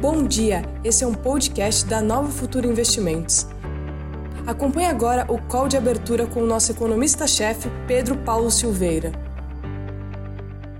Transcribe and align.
Bom 0.00 0.26
dia, 0.26 0.62
esse 0.82 1.04
é 1.04 1.06
um 1.06 1.12
podcast 1.12 1.84
da 1.84 2.00
Nova 2.00 2.30
Futuro 2.30 2.66
Investimentos. 2.66 3.46
Acompanhe 4.46 4.86
agora 4.86 5.30
o 5.30 5.38
call 5.38 5.68
de 5.68 5.76
abertura 5.76 6.26
com 6.26 6.42
o 6.42 6.46
nosso 6.46 6.72
economista-chefe, 6.72 7.68
Pedro 7.86 8.16
Paulo 8.16 8.50
Silveira. 8.50 9.12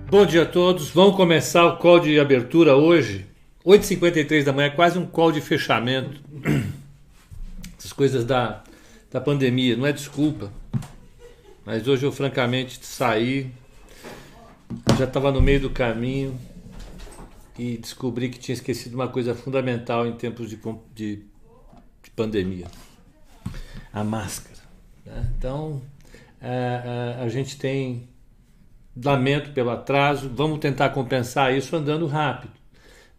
Bom 0.08 0.24
dia 0.24 0.44
a 0.44 0.46
todos, 0.46 0.88
vamos 0.88 1.16
começar 1.16 1.66
o 1.66 1.76
call 1.76 2.00
de 2.00 2.18
abertura 2.18 2.74
hoje, 2.74 3.26
8h53 3.62 4.42
da 4.42 4.54
manhã, 4.54 4.70
quase 4.70 4.98
um 4.98 5.04
call 5.04 5.30
de 5.30 5.42
fechamento. 5.42 6.18
Essas 7.78 7.92
coisas 7.92 8.24
da, 8.24 8.62
da 9.10 9.20
pandemia, 9.20 9.76
não 9.76 9.84
é 9.84 9.92
desculpa, 9.92 10.50
mas 11.66 11.86
hoje 11.86 12.06
eu 12.06 12.10
francamente 12.10 12.80
saí, 12.80 13.50
já 14.96 15.04
estava 15.04 15.30
no 15.30 15.42
meio 15.42 15.60
do 15.60 15.68
caminho 15.68 16.40
e 17.60 17.76
descobri 17.76 18.30
que 18.30 18.38
tinha 18.38 18.54
esquecido 18.54 18.94
uma 18.94 19.06
coisa 19.06 19.34
fundamental 19.34 20.06
em 20.06 20.12
tempos 20.12 20.48
de, 20.48 20.58
de, 20.94 21.16
de 22.02 22.10
pandemia: 22.16 22.66
a 23.92 24.02
máscara. 24.02 24.56
Né? 25.04 25.30
Então, 25.36 25.82
a, 26.40 27.20
a, 27.20 27.24
a 27.24 27.28
gente 27.28 27.58
tem 27.58 28.08
lamento 28.96 29.50
pelo 29.50 29.68
atraso, 29.68 30.30
vamos 30.34 30.58
tentar 30.58 30.88
compensar 30.88 31.54
isso 31.54 31.76
andando 31.76 32.06
rápido. 32.06 32.52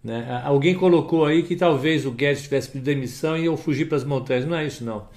Né? 0.03 0.41
Alguém 0.43 0.73
colocou 0.73 1.23
aí 1.23 1.43
que 1.43 1.55
talvez 1.55 2.07
o 2.07 2.11
Guedes 2.11 2.41
tivesse 2.41 2.69
pedido 2.69 2.85
demissão 2.85 3.37
e 3.37 3.45
eu 3.45 3.55
fugir 3.55 3.87
para 3.87 3.97
as 3.97 4.03
montanhas. 4.03 4.47
Não 4.47 4.57
é 4.57 4.65
isso, 4.65 4.83
não. 4.83 5.07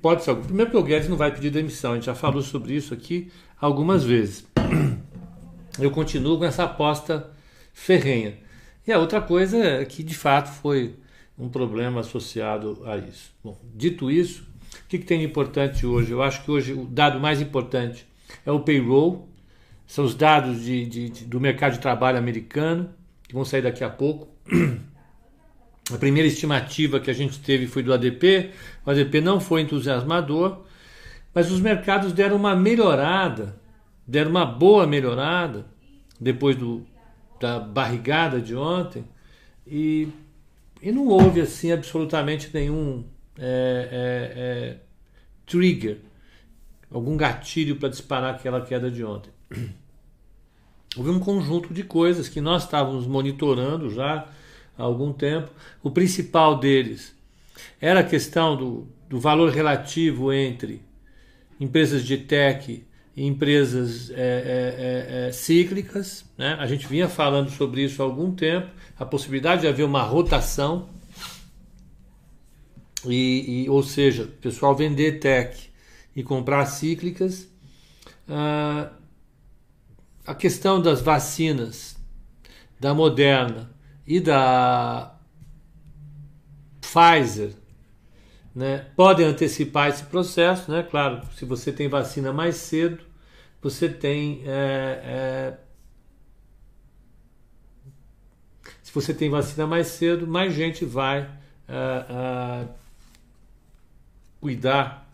Pode 0.00 0.22
ser. 0.22 0.36
Primeiro, 0.36 0.78
o 0.78 0.82
Guedes 0.84 1.08
não 1.08 1.16
vai 1.16 1.34
pedir 1.34 1.50
demissão, 1.50 1.90
a 1.90 1.94
gente 1.96 2.06
já 2.06 2.14
falou 2.14 2.40
sobre 2.40 2.74
isso 2.74 2.94
aqui 2.94 3.32
algumas 3.60 4.04
vezes. 4.04 4.46
Eu 5.76 5.90
continuo 5.90 6.38
com 6.38 6.44
essa 6.44 6.62
aposta 6.62 7.32
ferrenha. 7.72 8.43
E 8.86 8.92
a 8.92 8.98
outra 8.98 9.20
coisa 9.20 9.56
é 9.58 9.84
que 9.84 10.02
de 10.02 10.14
fato 10.14 10.50
foi 10.50 10.94
um 11.38 11.48
problema 11.48 12.00
associado 12.00 12.82
a 12.84 12.96
isso. 12.96 13.34
Bom, 13.42 13.58
dito 13.74 14.10
isso, 14.10 14.46
o 14.84 14.88
que, 14.88 14.98
que 14.98 15.06
tem 15.06 15.20
de 15.20 15.24
importante 15.24 15.86
hoje? 15.86 16.12
Eu 16.12 16.22
acho 16.22 16.44
que 16.44 16.50
hoje 16.50 16.72
o 16.72 16.84
dado 16.84 17.18
mais 17.18 17.40
importante 17.40 18.06
é 18.44 18.52
o 18.52 18.60
payroll, 18.60 19.28
são 19.86 20.04
os 20.04 20.14
dados 20.14 20.62
de, 20.62 20.86
de, 20.86 21.08
de, 21.08 21.24
do 21.24 21.40
mercado 21.40 21.72
de 21.72 21.80
trabalho 21.80 22.18
americano, 22.18 22.90
que 23.26 23.34
vão 23.34 23.44
sair 23.44 23.62
daqui 23.62 23.82
a 23.84 23.90
pouco. 23.90 24.28
A 25.92 25.98
primeira 25.98 26.26
estimativa 26.26 26.98
que 26.98 27.10
a 27.10 27.14
gente 27.14 27.38
teve 27.40 27.66
foi 27.66 27.82
do 27.82 27.92
ADP, 27.92 28.52
o 28.86 28.90
ADP 28.90 29.20
não 29.20 29.38
foi 29.38 29.60
entusiasmador, 29.60 30.62
mas 31.34 31.50
os 31.50 31.60
mercados 31.60 32.10
deram 32.10 32.36
uma 32.36 32.56
melhorada, 32.56 33.60
deram 34.06 34.30
uma 34.30 34.46
boa 34.46 34.86
melhorada 34.86 35.66
depois 36.18 36.56
do, 36.56 36.86
da 37.44 37.60
barrigada 37.60 38.40
de 38.40 38.56
ontem 38.56 39.04
e, 39.66 40.08
e 40.80 40.90
não 40.90 41.06
houve 41.08 41.42
assim 41.42 41.70
absolutamente 41.70 42.48
nenhum 42.54 43.04
é, 43.38 43.42
é, 43.92 44.40
é, 44.40 44.76
trigger, 45.44 45.98
algum 46.90 47.18
gatilho 47.18 47.76
para 47.76 47.90
disparar 47.90 48.34
aquela 48.34 48.62
queda 48.64 48.90
de 48.90 49.04
ontem. 49.04 49.30
Houve 50.96 51.10
um 51.10 51.20
conjunto 51.20 51.74
de 51.74 51.82
coisas 51.82 52.30
que 52.30 52.40
nós 52.40 52.62
estávamos 52.62 53.06
monitorando 53.06 53.90
já 53.90 54.26
há 54.78 54.82
algum 54.82 55.12
tempo. 55.12 55.50
O 55.82 55.90
principal 55.90 56.58
deles 56.58 57.14
era 57.78 58.00
a 58.00 58.04
questão 58.04 58.56
do, 58.56 58.88
do 59.06 59.20
valor 59.20 59.50
relativo 59.50 60.32
entre 60.32 60.80
empresas 61.60 62.04
de 62.04 62.16
tech 62.16 62.86
empresas 63.16 64.10
é, 64.10 64.14
é, 64.16 65.28
é, 65.28 65.32
cíclicas. 65.32 66.24
Né? 66.36 66.56
A 66.58 66.66
gente 66.66 66.86
vinha 66.86 67.08
falando 67.08 67.50
sobre 67.50 67.84
isso 67.84 68.02
há 68.02 68.04
algum 68.04 68.34
tempo, 68.34 68.68
a 68.98 69.04
possibilidade 69.04 69.62
de 69.62 69.68
haver 69.68 69.84
uma 69.84 70.02
rotação, 70.02 70.88
e, 73.06 73.64
e 73.64 73.70
ou 73.70 73.82
seja, 73.82 74.24
o 74.24 74.28
pessoal 74.28 74.74
vender 74.74 75.20
tech 75.20 75.70
e 76.16 76.22
comprar 76.22 76.64
cíclicas. 76.66 77.48
Ah, 78.28 78.90
a 80.26 80.34
questão 80.34 80.80
das 80.80 81.02
vacinas 81.02 81.96
da 82.80 82.94
Moderna 82.94 83.70
e 84.06 84.20
da 84.20 85.18
Pfizer 86.80 87.54
né, 88.54 88.86
podem 88.94 89.26
antecipar 89.26 89.88
esse 89.88 90.04
processo, 90.04 90.70
né? 90.70 90.82
Claro, 90.82 91.26
se 91.36 91.44
você 91.44 91.72
tem 91.72 91.88
vacina 91.88 92.32
mais 92.32 92.56
cedo, 92.56 93.02
você 93.60 93.88
tem 93.88 94.42
é, 94.46 95.00
é, 95.04 95.58
se 98.82 98.92
você 98.92 99.12
tem 99.12 99.28
vacina 99.28 99.66
mais 99.66 99.88
cedo, 99.88 100.26
mais 100.26 100.54
gente 100.54 100.84
vai 100.84 101.28
é, 101.68 102.06
é 102.08 102.68
cuidar 104.40 105.10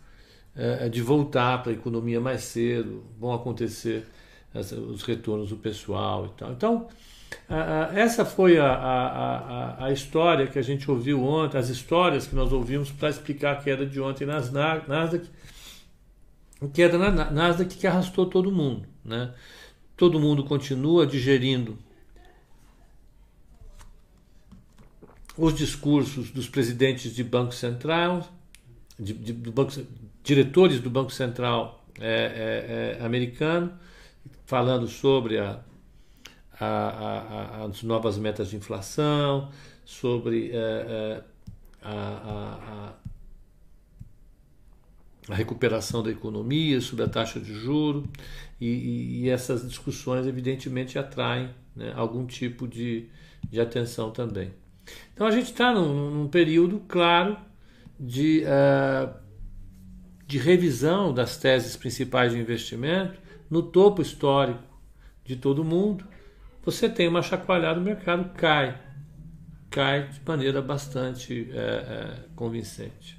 é, 0.55 0.89
de 0.89 1.01
voltar 1.01 1.63
para 1.63 1.71
a 1.71 1.75
economia 1.75 2.21
mais 2.21 2.43
cedo, 2.43 3.05
vão 3.19 3.33
acontecer 3.33 4.05
os 4.53 5.05
retornos 5.05 5.51
do 5.51 5.57
pessoal 5.57 6.27
e 6.27 6.31
tal. 6.31 6.53
Então 6.53 6.89
essa 7.95 8.25
foi 8.25 8.59
a, 8.59 8.67
a, 8.67 9.37
a, 9.37 9.85
a, 9.87 9.93
história 9.93 10.47
que 10.47 10.59
a 10.59 10.63
gente 10.63 10.91
ouviu 10.91 11.23
ontem, 11.25 11.59
as 11.59 11.69
histórias 11.69 12.27
que 12.27 12.35
nós 12.35 12.53
ouvimos 12.53 12.91
para 12.91 13.09
explicar 13.09 13.53
a 13.53 13.57
queda 13.57 13.85
de 13.87 14.01
ontem 14.01 14.27
nas 14.27 14.51
Nasdaq, 14.51 15.29
queda 16.73 16.99
na 16.99 17.31
Nasdaq 17.31 17.77
que 17.77 17.87
arrastou 17.87 18.27
todo 18.27 18.51
mundo. 18.51 18.87
Né? 19.05 19.33
Todo 19.97 20.21
mundo 20.21 20.45
continua 20.45 21.07
digerindo 21.07 21.79
os 25.37 25.55
discursos 25.55 26.31
dos 26.31 26.49
presidentes 26.49 27.15
de 27.15 27.25
Banco 27.25 27.55
Central, 27.55 28.29
de, 28.99 29.15
de, 29.15 29.33
do 29.33 29.51
banco, 29.51 29.73
diretores 30.23 30.81
do 30.81 30.91
Banco 30.91 31.11
Central 31.11 31.83
é, 31.99 32.97
é, 32.99 32.99
é, 33.01 33.05
americano, 33.05 33.73
falando 34.45 34.87
sobre 34.87 35.39
a 35.39 35.61
a, 36.61 36.67
a, 36.67 37.65
as 37.65 37.83
novas 37.83 38.19
metas 38.19 38.51
de 38.51 38.57
inflação, 38.57 39.51
sobre 39.85 40.51
é, 40.53 40.57
é, 40.57 41.23
a, 41.83 42.95
a, 45.29 45.35
recuperação 45.35 46.03
da 46.03 46.11
economia, 46.11 46.81
sobre 46.81 47.05
a 47.05 47.09
taxa 47.09 47.41
de 47.41 47.55
juro 47.55 48.09
e, 48.61 49.23
e 49.23 49.29
essas 49.31 49.67
discussões 49.67 50.27
evidentemente 50.27 50.99
atraem 50.99 51.51
né, 51.75 51.93
algum 51.97 52.27
tipo 52.27 52.69
de, 52.69 53.09
de 53.49 53.61
atenção 53.61 54.11
também. 54.11 54.53
Então 55.15 55.27
a 55.27 55.31
gente 55.31 55.51
está 55.51 55.73
num, 55.73 56.11
num, 56.11 56.29
período 56.29 56.81
claro 56.89 57.37
de, 57.99 58.45
uh, 58.45 59.13
de 60.27 60.39
revisão 60.39 61.13
das 61.15 61.37
teses 61.37 61.77
principais 61.77 62.33
de 62.33 62.39
investimento 62.39 63.19
no 63.49 63.63
topo 63.63 64.03
histórico 64.03 64.63
de 65.25 65.37
todo 65.37 65.65
mundo 65.65 66.05
você 66.63 66.89
tem 66.89 67.09
uma 67.09 67.23
chacoalhada, 67.23 67.81
o 67.81 67.83
mercado 67.83 68.31
cai. 68.35 68.79
Cai 69.71 70.09
de 70.09 70.21
maneira 70.27 70.61
bastante 70.61 71.51
é, 71.53 71.57
é, 71.57 72.17
convincente. 72.35 73.19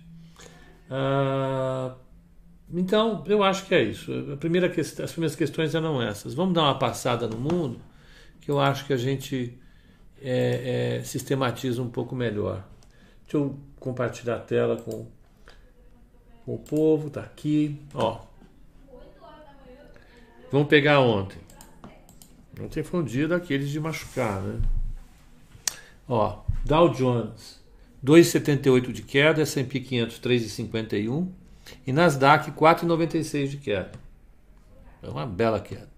Ah, 0.90 1.96
então, 2.70 3.24
eu 3.28 3.44
acho 3.44 3.66
que 3.66 3.74
é 3.74 3.82
isso. 3.82 4.12
A 4.34 4.38
primeira 4.38 4.68
as 4.68 5.12
primeiras 5.12 5.36
questões 5.36 5.74
eram 5.74 6.02
essas. 6.02 6.34
Vamos 6.34 6.54
dar 6.54 6.64
uma 6.64 6.78
passada 6.78 7.28
no 7.28 7.38
mundo, 7.38 7.80
que 8.42 8.52
eu 8.52 8.60
acho 8.60 8.86
que 8.86 8.94
a 8.94 8.98
gente 8.98 9.58
é, 10.22 10.98
é 11.00 11.04
sistematiza 11.04 11.82
um 11.82 11.90
pouco 11.90 12.16
melhor. 12.16 12.66
Deixa 13.24 13.38
eu 13.38 13.58
compartilhar 13.80 14.36
a 14.36 14.40
tela 14.40 14.78
com, 14.78 15.08
com 16.46 16.56
o 16.56 16.60
povo. 16.60 17.10
Tá 17.10 17.22
aqui. 17.22 17.80
Ó. 17.94 18.22
Vamos 20.52 20.68
pegar 20.68 21.00
ontem. 21.00 21.40
Ontem 22.60 22.84
foi 22.84 23.00
um 23.00 23.04
dia 23.04 23.28
daqueles 23.28 23.70
de 23.70 23.80
machucar, 23.80 24.42
né? 24.42 24.60
Ó, 26.08 26.44
Dow 26.66 26.90
Jones 26.90 27.62
2,78 28.04 28.92
de 28.92 29.04
queda, 29.04 29.42
S&P 29.42 29.80
500 29.80 30.20
3,51 30.20 31.28
e 31.86 31.94
Nasdaq 31.94 32.52
4,96 32.52 33.48
de 33.48 33.58
queda. 33.58 33.92
É 35.02 35.08
uma 35.08 35.26
bela 35.26 35.60
queda. 35.60 35.90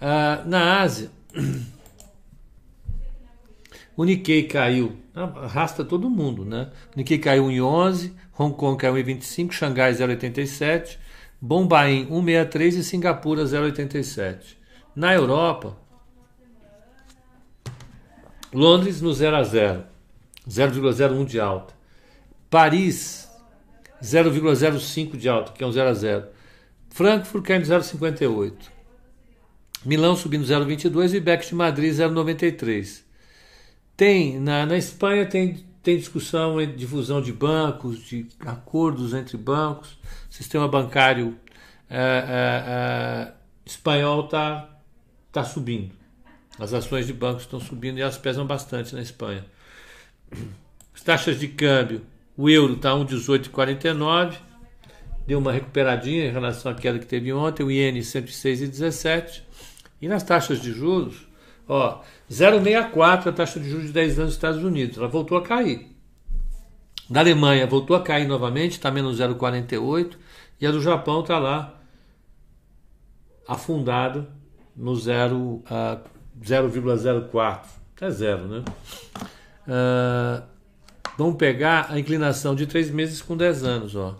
Ah, 0.00 0.42
na 0.46 0.80
Ásia, 0.80 1.10
o 3.96 4.04
Nikkei 4.04 4.44
caiu, 4.44 4.96
arrasta 5.14 5.84
todo 5.84 6.10
mundo, 6.10 6.44
né? 6.44 6.70
O 6.94 6.98
Nikkei 6.98 7.18
caiu 7.18 7.50
em 7.50 7.60
11, 7.60 8.14
Hong 8.38 8.56
Kong 8.56 8.80
caiu 8.80 8.98
em 8.98 9.02
25, 9.02 9.52
Xangai 9.52 9.92
0,87, 9.92 10.98
Bombaim 11.40 12.06
1,63 12.06 12.78
e 12.78 12.84
Singapura 12.84 13.44
0,87. 13.44 14.61
Na 14.94 15.14
Europa, 15.14 15.76
Londres 18.52 19.00
no 19.00 19.12
0 19.12 19.36
a 19.36 19.42
0, 19.42 19.84
0,01 20.46 21.24
de 21.24 21.40
alta. 21.40 21.74
Paris 22.50 23.30
0,05 24.02 25.16
de 25.16 25.28
alta, 25.28 25.52
que 25.52 25.64
é 25.64 25.66
um 25.66 25.72
0 25.72 25.88
a 25.88 25.94
0. 25.94 26.26
Frankfurt 26.90 27.44
caindo 27.44 27.64
0,58. 27.64 28.52
Milão 29.84 30.14
subindo 30.14 30.44
0,22 30.44 31.14
e 31.14 31.20
Beck 31.20 31.46
de 31.46 31.54
Madrid 31.54 31.92
0,93. 31.92 33.02
Tem, 33.96 34.38
na, 34.38 34.66
na 34.66 34.76
Espanha 34.76 35.24
tem, 35.24 35.64
tem 35.82 35.96
discussão 35.96 36.58
de 36.64 36.86
fusão 36.86 37.22
de 37.22 37.32
bancos, 37.32 38.00
de 38.00 38.26
acordos 38.40 39.14
entre 39.14 39.38
bancos. 39.38 39.98
Sistema 40.28 40.68
bancário 40.68 41.38
é, 41.88 41.96
é, 41.98 42.64
é, 42.66 43.32
espanhol 43.64 44.26
está 44.26 44.68
tá 45.32 45.42
subindo. 45.42 45.92
As 46.58 46.74
ações 46.74 47.06
de 47.06 47.12
bancos 47.12 47.44
estão 47.44 47.58
subindo 47.58 47.98
e 47.98 48.02
elas 48.02 48.18
pesam 48.18 48.46
bastante 48.46 48.94
na 48.94 49.00
Espanha. 49.00 49.44
As 50.94 51.02
taxas 51.02 51.40
de 51.40 51.48
câmbio, 51.48 52.02
o 52.36 52.48
euro 52.48 52.74
está 52.74 52.90
1,1849, 52.90 54.36
deu 55.26 55.38
uma 55.38 55.52
recuperadinha 55.52 56.26
em 56.26 56.30
relação 56.30 56.70
àquela 56.70 56.98
que 56.98 57.06
teve 57.06 57.32
ontem, 57.32 57.62
o 57.62 57.70
iene 57.70 58.00
106,17. 58.00 59.42
E 60.00 60.08
nas 60.08 60.22
taxas 60.22 60.60
de 60.60 60.72
juros, 60.72 61.26
ó, 61.66 62.02
0,64 62.30 63.28
a 63.28 63.32
taxa 63.32 63.58
de 63.58 63.70
juros 63.70 63.86
de 63.86 63.92
10 63.92 64.18
anos 64.18 64.30
dos 64.30 64.34
Estados 64.34 64.62
Unidos, 64.62 64.98
ela 64.98 65.08
voltou 65.08 65.38
a 65.38 65.42
cair. 65.42 65.88
Da 67.08 67.20
Alemanha 67.20 67.66
voltou 67.66 67.96
a 67.96 68.02
cair 68.02 68.26
novamente, 68.26 68.72
está 68.72 68.90
menos 68.90 69.18
0,48, 69.18 70.16
e 70.60 70.66
a 70.66 70.70
do 70.70 70.80
Japão 70.80 71.20
está 71.20 71.38
lá 71.38 71.80
afundada 73.46 74.41
no 74.76 74.92
0,04. 74.92 76.12
0,04. 76.42 77.82
É 78.00 78.10
zero, 78.10 78.48
né? 78.48 78.64
Uh, 79.68 80.42
vamos 81.16 81.36
pegar 81.36 81.86
a 81.88 82.00
inclinação 82.00 82.52
de 82.52 82.66
3 82.66 82.90
meses 82.90 83.22
com 83.22 83.36
10 83.36 83.62
anos, 83.62 83.94
ó. 83.94 84.18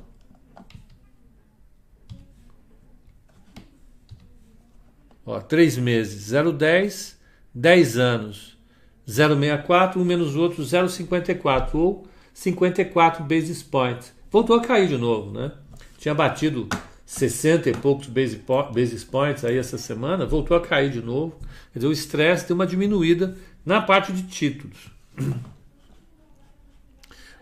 Ó, 5.26 5.40
3 5.40 5.78
meses, 5.78 6.32
0,10, 6.32 7.16
10 7.52 7.98
anos, 7.98 8.56
0,64, 9.08 9.96
um 9.96 10.04
menos 10.04 10.36
o 10.36 10.40
outro, 10.40 10.62
0,54, 10.62 11.74
ou 11.74 12.06
54 12.32 13.24
basis 13.24 13.64
points. 13.64 14.14
Voltou 14.30 14.56
a 14.56 14.62
cair 14.62 14.86
de 14.86 14.96
novo, 14.96 15.32
né? 15.32 15.52
Tinha 15.98 16.14
batido 16.14 16.68
60 17.12 17.68
e 17.68 17.74
poucos 17.74 18.06
basis 18.06 19.04
points 19.04 19.44
aí 19.44 19.58
essa 19.58 19.76
semana, 19.76 20.24
voltou 20.24 20.56
a 20.56 20.60
cair 20.62 20.90
de 20.90 21.02
novo. 21.02 21.38
Quer 21.70 21.80
dizer, 21.80 21.88
o 21.88 21.92
estresse 21.92 22.48
deu 22.48 22.54
uma 22.54 22.66
diminuída 22.66 23.36
na 23.66 23.82
parte 23.82 24.14
de 24.14 24.22
títulos. 24.22 24.90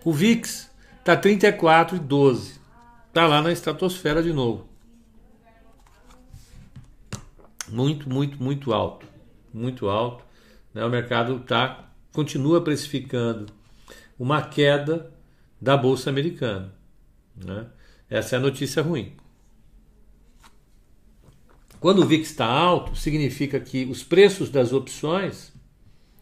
O 0.05 0.13
VIX 0.13 0.69
está 0.99 1.17
34,12. 1.17 2.59
Está 3.07 3.29
lá 3.29 3.41
na 3.41 3.53
estratosfera 3.53 4.25
de 4.25 4.33
novo. 4.33 4.67
Muito, 7.69 8.09
muito, 8.09 8.43
muito 8.43 8.73
alto. 8.73 9.07
Muito 9.55 9.89
alto. 9.89 10.25
Né? 10.75 10.85
O 10.85 10.91
mercado 10.91 11.39
tá, 11.39 11.89
continua 12.13 12.61
precificando 12.61 13.47
uma 14.19 14.43
queda 14.43 15.13
da 15.61 15.77
Bolsa 15.77 16.11
Americana. 16.11 16.75
Né? 17.37 17.67
Essa 18.11 18.35
é 18.35 18.39
a 18.39 18.43
notícia 18.43 18.83
ruim. 18.83 19.15
Quando 21.81 22.03
o 22.03 22.07
VIX 22.07 22.29
está 22.29 22.45
alto, 22.45 22.95
significa 22.95 23.59
que 23.59 23.87
os 23.87 24.05
preços 24.05 24.51
das 24.51 24.71
opções 24.71 25.51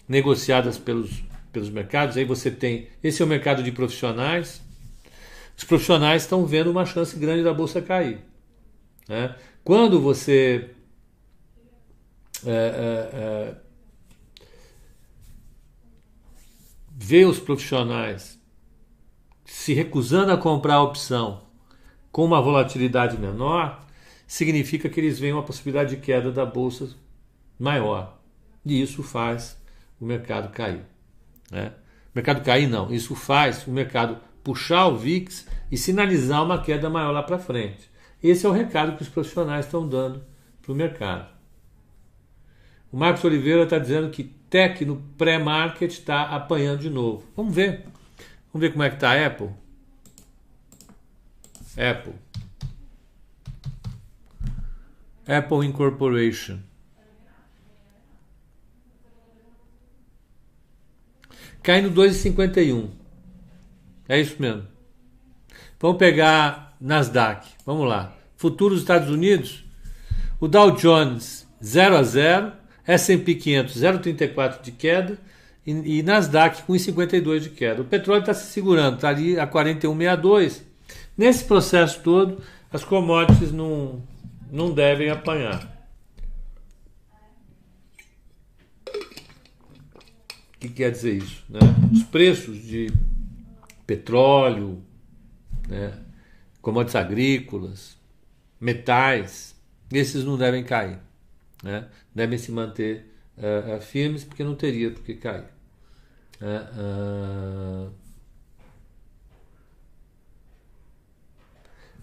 negociadas 0.08 0.78
pelos, 0.78 1.22
pelos 1.52 1.68
mercados, 1.68 2.16
aí 2.16 2.24
você 2.24 2.48
tem. 2.48 2.86
Esse 3.02 3.20
é 3.20 3.24
o 3.24 3.28
mercado 3.28 3.62
de 3.62 3.72
profissionais. 3.72 4.62
Os 5.56 5.64
profissionais 5.64 6.22
estão 6.22 6.46
vendo 6.46 6.70
uma 6.70 6.86
chance 6.86 7.18
grande 7.18 7.42
da 7.42 7.52
bolsa 7.52 7.82
cair. 7.82 8.20
Né? 9.08 9.34
Quando 9.64 10.00
você 10.00 10.70
é, 12.46 12.50
é, 12.50 13.16
é, 13.16 13.56
vê 16.96 17.24
os 17.24 17.40
profissionais 17.40 18.38
se 19.44 19.74
recusando 19.74 20.30
a 20.30 20.36
comprar 20.36 20.74
a 20.74 20.82
opção 20.82 21.42
com 22.12 22.24
uma 22.24 22.40
volatilidade 22.40 23.18
menor, 23.18 23.87
significa 24.28 24.90
que 24.90 25.00
eles 25.00 25.18
veem 25.18 25.32
uma 25.32 25.42
possibilidade 25.42 25.96
de 25.96 26.02
queda 26.02 26.30
da 26.30 26.44
bolsa 26.44 26.90
maior. 27.58 28.20
E 28.64 28.80
isso 28.80 29.02
faz 29.02 29.58
o 29.98 30.04
mercado 30.04 30.50
cair. 30.50 30.84
Né? 31.50 31.72
O 32.14 32.18
mercado 32.18 32.44
cair, 32.44 32.68
não. 32.68 32.92
Isso 32.92 33.16
faz 33.16 33.66
o 33.66 33.70
mercado 33.70 34.18
puxar 34.44 34.86
o 34.86 34.96
VIX 34.96 35.46
e 35.72 35.78
sinalizar 35.78 36.44
uma 36.44 36.62
queda 36.62 36.90
maior 36.90 37.10
lá 37.10 37.22
para 37.22 37.38
frente. 37.38 37.90
Esse 38.22 38.44
é 38.44 38.48
o 38.48 38.52
recado 38.52 38.96
que 38.96 39.02
os 39.02 39.08
profissionais 39.08 39.64
estão 39.64 39.88
dando 39.88 40.22
para 40.60 40.72
o 40.72 40.74
mercado. 40.74 41.28
O 42.92 42.98
Marcos 42.98 43.24
Oliveira 43.24 43.62
está 43.62 43.78
dizendo 43.78 44.10
que 44.10 44.24
Tech 44.24 44.84
no 44.84 44.96
pré-market 45.16 45.90
está 45.90 46.22
apanhando 46.34 46.80
de 46.80 46.90
novo. 46.90 47.24
Vamos 47.34 47.54
ver. 47.54 47.84
Vamos 48.52 48.66
ver 48.66 48.72
como 48.72 48.82
é 48.82 48.90
que 48.90 48.96
está 48.96 49.12
a 49.12 49.26
Apple. 49.26 49.50
Apple. 51.76 52.27
Apple 55.28 55.66
Incorporation. 55.66 56.58
Caindo 61.62 61.90
2,51. 61.90 62.88
É 64.08 64.18
isso 64.18 64.36
mesmo. 64.40 64.66
Vamos 65.78 65.98
pegar 65.98 66.74
Nasdaq. 66.80 67.46
Vamos 67.66 67.86
lá. 67.86 68.16
Futuros 68.36 68.80
Estados 68.80 69.10
Unidos. 69.10 69.64
O 70.40 70.48
Dow 70.48 70.70
Jones 70.70 71.46
0 71.62 71.96
a 71.96 72.02
0, 72.02 72.52
S&P 72.86 73.34
500 73.34 73.74
0,34 73.74 74.62
de 74.62 74.72
queda 74.72 75.18
e, 75.66 75.98
e 75.98 76.02
Nasdaq 76.02 76.62
com 76.62 76.72
1,52 76.72 77.40
de 77.40 77.50
queda. 77.50 77.82
O 77.82 77.84
petróleo 77.84 78.20
está 78.20 78.32
se 78.32 78.50
segurando, 78.50 78.94
está 78.94 79.10
ali 79.10 79.38
a 79.38 79.46
41,62. 79.46 80.62
Nesse 81.16 81.44
processo 81.44 82.00
todo, 82.00 82.40
as 82.72 82.82
commodities 82.84 83.52
não 83.52 84.02
não 84.50 84.72
devem 84.72 85.10
apanhar. 85.10 85.76
O 90.54 90.58
que 90.60 90.68
quer 90.68 90.90
dizer 90.90 91.18
isso? 91.18 91.44
Né? 91.48 91.60
Os 91.92 92.02
preços 92.02 92.60
de 92.62 92.92
petróleo, 93.86 94.82
né? 95.68 95.96
commodities 96.60 96.96
agrícolas, 96.96 97.96
metais, 98.60 99.54
esses 99.92 100.24
não 100.24 100.36
devem 100.36 100.64
cair. 100.64 100.98
Né? 101.62 101.88
Devem 102.14 102.38
se 102.38 102.50
manter 102.50 103.14
uh, 103.36 103.80
firmes 103.80 104.24
porque 104.24 104.42
não 104.42 104.54
teria 104.54 104.90
por 104.90 105.02
que 105.02 105.14
cair. 105.14 105.46
Uh, 106.40 107.90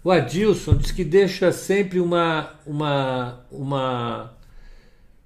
O 0.06 0.12
Adilson 0.12 0.76
diz 0.76 0.92
que 0.92 1.02
deixa 1.02 1.50
sempre 1.50 1.98
uma, 1.98 2.54
uma, 2.64 3.44
uma, 3.50 4.38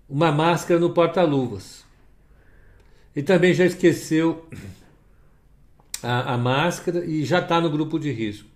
uma 0.09 0.33
máscara 0.33 0.81
no 0.81 0.89
porta-luvas. 0.89 1.85
E 3.15 3.23
também 3.23 3.53
já 3.53 3.67
esqueceu 3.67 4.49
a, 6.03 6.33
a 6.33 6.39
máscara 6.39 7.05
e 7.05 7.27
já 7.27 7.41
está 7.41 7.61
no 7.61 7.69
grupo 7.69 7.99
de 7.99 8.11
risco. 8.11 8.49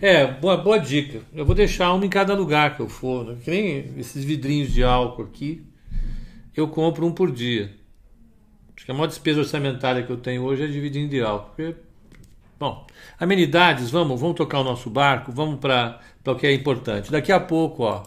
É, 0.00 0.26
boa, 0.26 0.56
boa 0.56 0.76
dica. 0.76 1.20
Eu 1.32 1.46
vou 1.46 1.54
deixar 1.54 1.92
uma 1.92 2.04
em 2.04 2.10
cada 2.10 2.34
lugar 2.34 2.74
que 2.74 2.82
eu 2.82 2.88
for. 2.88 3.24
Né? 3.26 3.36
Que 3.40 3.50
nem 3.52 3.94
esses 3.96 4.24
vidrinhos 4.24 4.72
de 4.72 4.82
álcool 4.82 5.22
aqui. 5.22 5.64
Eu 6.52 6.66
compro 6.66 7.06
um 7.06 7.12
por 7.12 7.30
dia. 7.30 7.72
Acho 8.76 8.86
que 8.86 8.90
a 8.90 8.94
maior 8.94 9.06
despesa 9.06 9.38
orçamentária 9.38 10.02
que 10.02 10.10
eu 10.10 10.16
tenho 10.16 10.42
hoje 10.42 10.64
é 10.64 10.66
de 10.66 10.80
vidrinho 10.80 11.08
de 11.08 11.20
álcool. 11.20 11.52
Porque 11.54 11.76
Bom, 12.60 12.86
amenidades, 13.18 13.88
vamos, 13.88 14.20
vamos 14.20 14.36
tocar 14.36 14.60
o 14.60 14.64
nosso 14.64 14.90
barco, 14.90 15.32
vamos 15.32 15.58
para 15.58 15.98
o 16.26 16.34
que 16.34 16.46
é 16.46 16.52
importante. 16.52 17.10
Daqui 17.10 17.32
a 17.32 17.40
pouco, 17.40 17.84
ó. 17.84 18.02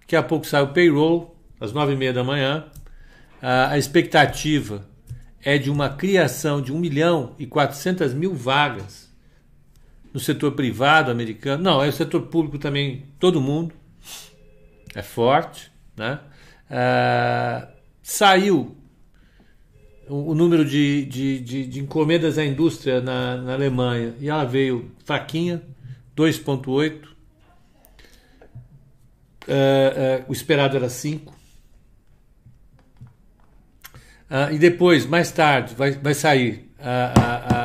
Daqui 0.00 0.14
a 0.14 0.22
pouco 0.22 0.46
sai 0.46 0.60
o 0.60 0.68
payroll, 0.68 1.34
às 1.58 1.72
nove 1.72 1.94
e 1.94 1.96
meia 1.96 2.12
da 2.12 2.22
manhã. 2.22 2.66
A, 3.40 3.70
a 3.70 3.78
expectativa 3.78 4.86
é 5.42 5.56
de 5.56 5.70
uma 5.70 5.88
criação 5.88 6.60
de 6.60 6.74
1 6.74 6.78
milhão 6.78 7.34
e 7.38 7.46
400 7.46 8.12
mil 8.12 8.34
vagas 8.34 9.10
no 10.12 10.20
setor 10.20 10.52
privado 10.52 11.10
americano. 11.10 11.62
Não, 11.62 11.82
é 11.82 11.88
o 11.88 11.92
setor 11.92 12.26
público 12.26 12.58
também, 12.58 13.06
todo 13.18 13.40
mundo. 13.40 13.72
É 14.94 15.00
forte, 15.00 15.72
né? 15.96 16.20
Uh, 16.70 17.66
saiu 18.02 18.75
o, 20.08 20.34
número 20.34 20.64
de, 20.64 21.04
de, 21.06 21.40
de, 21.40 21.66
de, 21.66 21.80
encomendas 21.80 22.38
à 22.38 22.44
indústria 22.44 23.00
na, 23.00 23.36
na 23.36 23.54
Alemanha 23.54 24.14
e 24.20 24.28
ela 24.28 24.44
veio 24.44 24.90
fraquinha, 25.04 25.62
2,8. 26.16 27.04
Uh, 29.48 29.48
uh, 29.48 30.24
o 30.28 30.32
esperado 30.32 30.76
era 30.76 30.88
5. 30.88 31.32
Uh, 31.32 31.36
ah, 34.28 34.52
e 34.52 34.58
depois, 34.58 35.06
mais 35.06 35.30
tarde, 35.30 35.74
vai, 35.74 35.92
vai 35.92 36.14
sair 36.14 36.66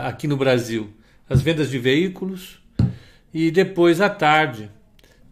aqui 0.07 0.27
no 0.27 0.37
Brasil 0.37 0.93
as 1.29 1.41
vendas 1.41 1.69
de 1.69 1.79
veículos. 1.79 2.61
E 3.33 3.49
depois, 3.49 4.01
à 4.01 4.09
tarde, 4.09 4.69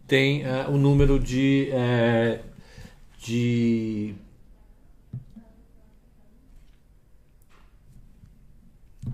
tem 0.06 0.42
o 0.68 0.76
número 0.76 1.20
de, 1.20 1.68
eh, 1.70 2.40
de 3.22 4.14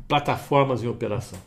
plataformas 0.09 0.83
em 0.83 0.89
operação. 0.89 1.39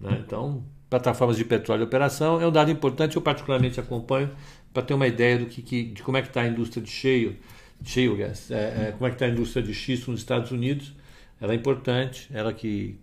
Né? 0.00 0.22
Então, 0.24 0.64
plataformas 0.88 1.36
de 1.36 1.44
petróleo 1.44 1.82
em 1.82 1.84
operação 1.84 2.40
é 2.40 2.46
um 2.46 2.50
dado 2.52 2.70
importante, 2.70 3.16
eu 3.16 3.22
particularmente 3.22 3.80
acompanho 3.80 4.30
para 4.72 4.82
ter 4.82 4.94
uma 4.94 5.06
ideia 5.06 5.38
do 5.38 5.46
que, 5.46 5.62
que 5.62 5.84
de 5.84 6.02
como 6.02 6.16
é 6.16 6.22
que 6.22 6.28
está 6.28 6.42
a 6.42 6.48
indústria 6.48 6.82
de 6.82 6.90
cheio, 6.90 7.36
cheio 7.84 8.16
gas, 8.16 8.50
é, 8.50 8.88
é, 8.88 8.92
como 8.92 9.06
é 9.06 9.10
que 9.10 9.16
está 9.16 9.26
a 9.26 9.28
indústria 9.28 9.62
de 9.62 9.74
xisto 9.74 10.10
nos 10.10 10.20
Estados 10.20 10.50
Unidos. 10.50 10.92
Ela 11.40 11.52
é 11.52 11.56
importante, 11.56 12.28
ela 12.32 12.52
que 12.52 12.98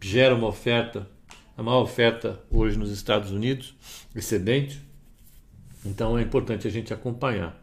gera 0.00 0.34
uma 0.34 0.48
oferta, 0.48 1.08
a 1.56 1.62
maior 1.62 1.82
oferta 1.82 2.40
hoje 2.50 2.78
nos 2.78 2.90
Estados 2.90 3.30
Unidos, 3.30 3.74
excedente. 4.14 4.80
Então 5.84 6.18
é 6.18 6.22
importante 6.22 6.66
a 6.66 6.70
gente 6.70 6.92
acompanhar. 6.92 7.60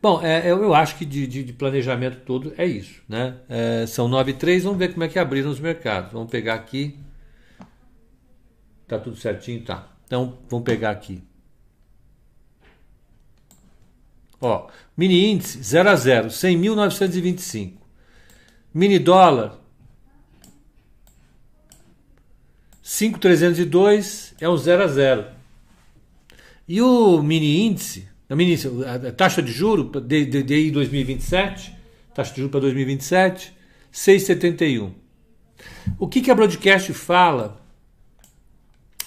Bom, 0.00 0.22
é, 0.22 0.50
eu, 0.50 0.62
eu 0.62 0.74
acho 0.74 0.96
que 0.96 1.04
de, 1.04 1.26
de, 1.26 1.42
de, 1.42 1.52
planejamento 1.52 2.20
todo 2.24 2.54
é 2.56 2.64
isso. 2.64 3.02
Né? 3.08 3.36
É, 3.48 3.86
são 3.86 4.08
9 4.08 4.30
e 4.30 4.34
3, 4.34 4.64
vamos 4.64 4.78
ver 4.78 4.92
como 4.92 5.04
é 5.04 5.08
que 5.08 5.18
abriram 5.18 5.50
os 5.50 5.58
mercados. 5.58 6.12
Vamos 6.12 6.30
pegar 6.30 6.54
aqui. 6.54 6.98
Tá 8.86 8.98
tudo 8.98 9.16
certinho? 9.16 9.62
Tá. 9.62 9.88
Então, 10.06 10.38
vamos 10.48 10.64
pegar 10.64 10.90
aqui. 10.90 11.22
Ó, 14.40 14.68
mini 14.96 15.32
índice 15.32 15.62
0 15.62 15.90
a 15.90 15.96
0, 15.96 16.28
100.925. 16.28 17.72
Mini 18.72 18.98
dólar 18.98 19.58
5.302 22.84 24.34
é 24.40 24.48
um 24.48 24.56
0 24.56 24.84
a 24.84 24.86
0. 24.86 25.26
E 26.68 26.80
o 26.80 27.20
mini 27.22 27.66
índice 27.66 28.08
a 28.28 29.12
taxa 29.12 29.40
de 29.40 29.52
juro 29.52 29.84
de, 30.00 30.24
de, 30.24 30.42
de 30.42 30.70
2027, 30.70 31.72
taxa 32.14 32.34
de 32.34 32.40
juro 32.40 32.50
para 32.50 32.60
2027, 32.60 33.54
6,71. 33.92 34.92
O 35.98 36.08
que, 36.08 36.20
que 36.20 36.30
a 36.30 36.34
broadcast 36.34 36.92
fala 36.92 37.60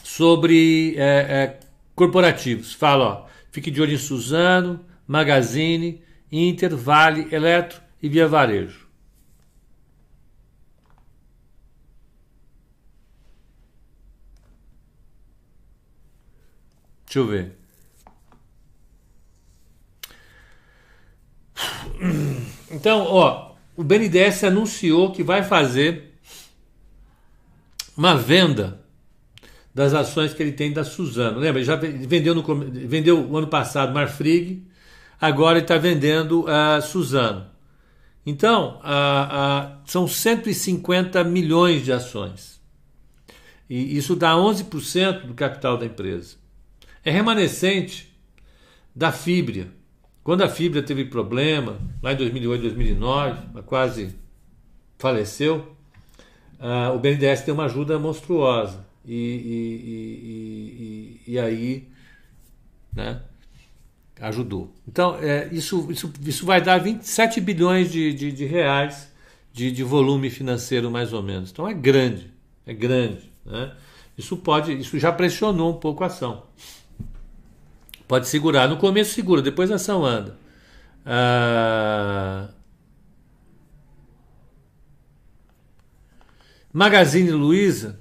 sobre 0.04 0.96
é, 0.98 1.02
é, 1.02 1.60
corporativos? 1.96 2.74
Fala, 2.74 3.06
ó, 3.06 3.28
fique 3.52 3.70
de 3.70 3.82
olho 3.82 3.94
em 3.94 3.98
Suzano, 3.98 4.80
Magazine, 5.06 6.02
Inter, 6.32 6.76
Vale, 6.76 7.28
Eletro 7.34 7.82
e 8.02 8.08
Via 8.08 8.28
Varejo. 8.28 8.88
Deixa 17.06 17.20
eu 17.20 17.28
ver. 17.28 17.59
Então, 22.72 23.04
ó, 23.04 23.54
o 23.76 23.84
BNDES 23.84 24.44
anunciou 24.44 25.12
que 25.12 25.24
vai 25.24 25.44
fazer 25.44 26.14
uma 27.98 28.16
venda 28.16 28.80
das 29.74 29.94
ações 29.94 30.34
que 30.34 30.42
ele 30.42 30.52
tem 30.52 30.72
da 30.72 30.84
Suzano. 30.84 31.40
Lembra? 31.40 31.60
Ele 31.60 31.66
já 31.66 31.76
vendeu, 31.76 32.36
no, 32.36 32.44
vendeu 32.44 33.26
o 33.26 33.38
ano 33.38 33.48
passado 33.48 33.94
Marfrig, 33.94 34.66
agora 35.20 35.58
ele 35.58 35.66
está 35.66 35.78
vendendo 35.78 36.46
a 36.48 36.82
Suzano. 36.82 37.48
Então, 38.26 38.80
uh, 38.84 39.78
uh, 39.78 39.78
são 39.86 40.08
150 40.08 41.24
milhões 41.24 41.84
de 41.84 41.92
ações. 41.92 42.60
E 43.70 43.98
isso 43.98 44.16
dá 44.16 44.34
11% 44.34 45.26
do 45.26 45.34
capital 45.34 45.78
da 45.78 45.86
empresa. 45.86 46.36
É 47.04 47.12
remanescente 47.12 48.14
da 48.96 49.12
Fibria 49.12 49.79
quando 50.30 50.44
a 50.44 50.48
fibra 50.48 50.84
teve 50.84 51.06
problema, 51.06 51.80
lá 52.04 52.14
em 52.14 52.16
2008, 52.16 52.62
2009, 52.62 53.64
quase 53.66 54.14
faleceu, 55.00 55.76
uh, 56.60 56.94
o 56.94 57.00
BNDES 57.00 57.42
deu 57.42 57.56
uma 57.56 57.66
ajuda 57.66 57.98
monstruosa. 57.98 58.86
E, 59.04 59.16
e, 59.16 61.26
e, 61.26 61.34
e 61.34 61.40
aí, 61.40 61.88
né, 62.94 63.24
ajudou. 64.22 64.72
Então, 64.88 65.18
é, 65.20 65.50
isso, 65.52 65.92
isso, 65.92 66.14
isso 66.24 66.46
vai 66.46 66.62
dar 66.62 66.78
27 66.78 67.42
bilhões 67.42 67.92
de, 67.92 68.14
de, 68.14 68.32
de 68.32 68.46
reais 68.46 69.12
de, 69.52 69.72
de 69.72 69.84
volume 69.84 70.30
financeiro, 70.30 70.92
mais 70.92 71.12
ou 71.12 71.24
menos. 71.24 71.50
Então, 71.50 71.68
é 71.68 71.74
grande, 71.74 72.32
é 72.68 72.74
grande. 72.76 73.32
Né? 73.44 73.76
Isso 74.16 74.38
pode, 74.38 74.80
isso 74.80 75.00
já 75.00 75.12
pressionou 75.12 75.72
um 75.72 75.80
pouco 75.80 76.04
a 76.04 76.06
ação. 76.06 76.44
Pode 78.10 78.28
segurar. 78.28 78.68
No 78.68 78.78
começo 78.78 79.14
segura, 79.14 79.40
depois 79.40 79.72
a 79.72 79.76
ação 79.76 80.04
anda. 80.04 80.36
Ah... 81.06 82.50
Magazine 86.74 87.30
Luiza, 87.30 88.00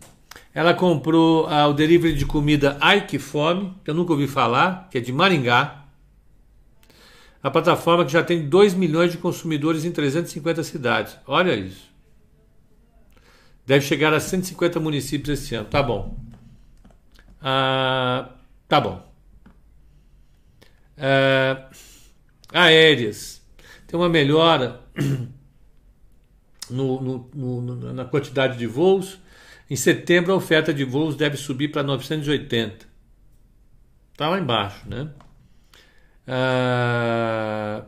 ela 0.54 0.72
comprou 0.72 1.46
o 1.46 1.72
delivery 1.74 2.14
de 2.14 2.24
comida 2.24 2.78
Ai 2.80 3.06
Que 3.06 3.18
Fome, 3.18 3.74
que 3.84 3.90
eu 3.90 3.94
nunca 3.94 4.12
ouvi 4.12 4.26
falar, 4.26 4.88
que 4.90 4.96
é 4.96 5.00
de 5.02 5.12
Maringá. 5.12 5.84
A 7.42 7.50
plataforma 7.50 8.04
que 8.06 8.12
já 8.12 8.22
tem 8.22 8.48
2 8.48 8.72
milhões 8.72 9.12
de 9.12 9.18
consumidores 9.18 9.84
em 9.84 9.92
350 9.92 10.62
cidades. 10.64 11.18
Olha 11.26 11.54
isso. 11.54 11.86
Deve 13.66 13.84
chegar 13.84 14.14
a 14.14 14.20
150 14.20 14.80
municípios 14.80 15.38
esse 15.38 15.54
ano. 15.54 15.66
Tá 15.66 15.82
bom. 15.82 16.16
Ah, 17.42 18.30
tá 18.66 18.80
bom. 18.80 19.07
É, 20.99 21.64
aéreas. 22.52 23.40
Tem 23.87 23.99
uma 23.99 24.09
melhora 24.09 24.81
no, 26.69 27.00
no, 27.00 27.31
no, 27.35 27.93
na 27.93 28.05
quantidade 28.05 28.59
de 28.59 28.67
voos. 28.67 29.19
Em 29.71 29.76
setembro, 29.76 30.33
a 30.33 30.37
oferta 30.37 30.73
de 30.73 30.85
voos 30.85 31.17
deve 31.17 31.37
subir 31.37 31.69
para 31.69 31.83
980. 31.83 32.87
Está 34.12 34.28
lá 34.28 34.38
embaixo, 34.38 34.88
né? 34.88 35.09
Ah, 36.26 37.85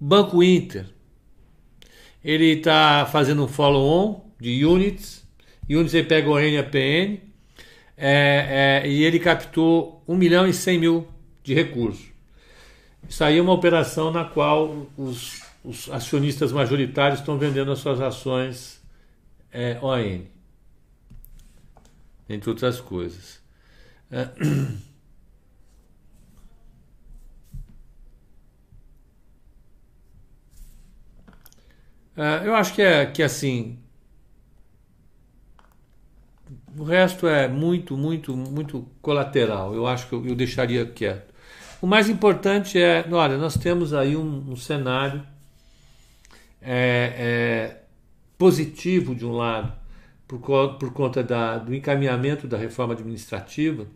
Banco 0.00 0.42
Inter. 0.42 0.86
Ele 2.24 2.52
está 2.52 3.06
fazendo 3.06 3.44
um 3.44 3.48
follow-on 3.48 4.32
de 4.40 4.64
units. 4.64 5.26
Units 5.68 5.94
ele 5.94 6.06
pega 6.06 6.28
o 6.28 6.38
NAPN 6.38 7.25
é, 7.96 8.82
é, 8.84 8.88
e 8.88 9.02
ele 9.02 9.18
captou 9.18 10.02
1 10.06 10.16
milhão 10.16 10.46
e 10.46 10.52
100 10.52 10.78
mil 10.78 11.08
de 11.42 11.54
recursos. 11.54 12.06
Isso 13.08 13.22
aí 13.24 13.38
é 13.38 13.42
uma 13.42 13.52
operação 13.52 14.10
na 14.10 14.24
qual 14.24 14.86
os, 14.96 15.40
os 15.64 15.90
acionistas 15.90 16.52
majoritários 16.52 17.20
estão 17.20 17.38
vendendo 17.38 17.72
as 17.72 17.78
suas 17.78 18.00
ações 18.00 18.82
é, 19.52 19.78
ON, 19.80 20.22
entre 22.28 22.50
outras 22.50 22.80
coisas. 22.80 23.40
É. 24.10 24.28
É, 32.18 32.46
eu 32.46 32.54
acho 32.54 32.72
que 32.72 32.80
é 32.80 33.04
que 33.04 33.22
assim 33.22 33.78
o 36.78 36.84
resto 36.84 37.26
é 37.26 37.48
muito, 37.48 37.96
muito, 37.96 38.36
muito 38.36 38.86
colateral. 39.00 39.74
Eu 39.74 39.86
acho 39.86 40.08
que 40.08 40.14
eu, 40.14 40.26
eu 40.26 40.34
deixaria 40.34 40.84
quieto. 40.84 41.34
O 41.80 41.86
mais 41.86 42.08
importante 42.08 42.78
é, 42.80 43.06
olha, 43.10 43.38
nós 43.38 43.56
temos 43.56 43.94
aí 43.94 44.16
um, 44.16 44.50
um 44.50 44.56
cenário 44.56 45.22
é, 46.60 47.14
é, 47.16 47.82
positivo 48.36 49.14
de 49.14 49.24
um 49.24 49.32
lado, 49.32 49.72
por, 50.26 50.40
por 50.78 50.92
conta 50.92 51.22
da, 51.22 51.58
do 51.58 51.74
encaminhamento 51.74 52.46
da 52.46 52.56
reforma 52.56 52.94
administrativa. 52.94 53.86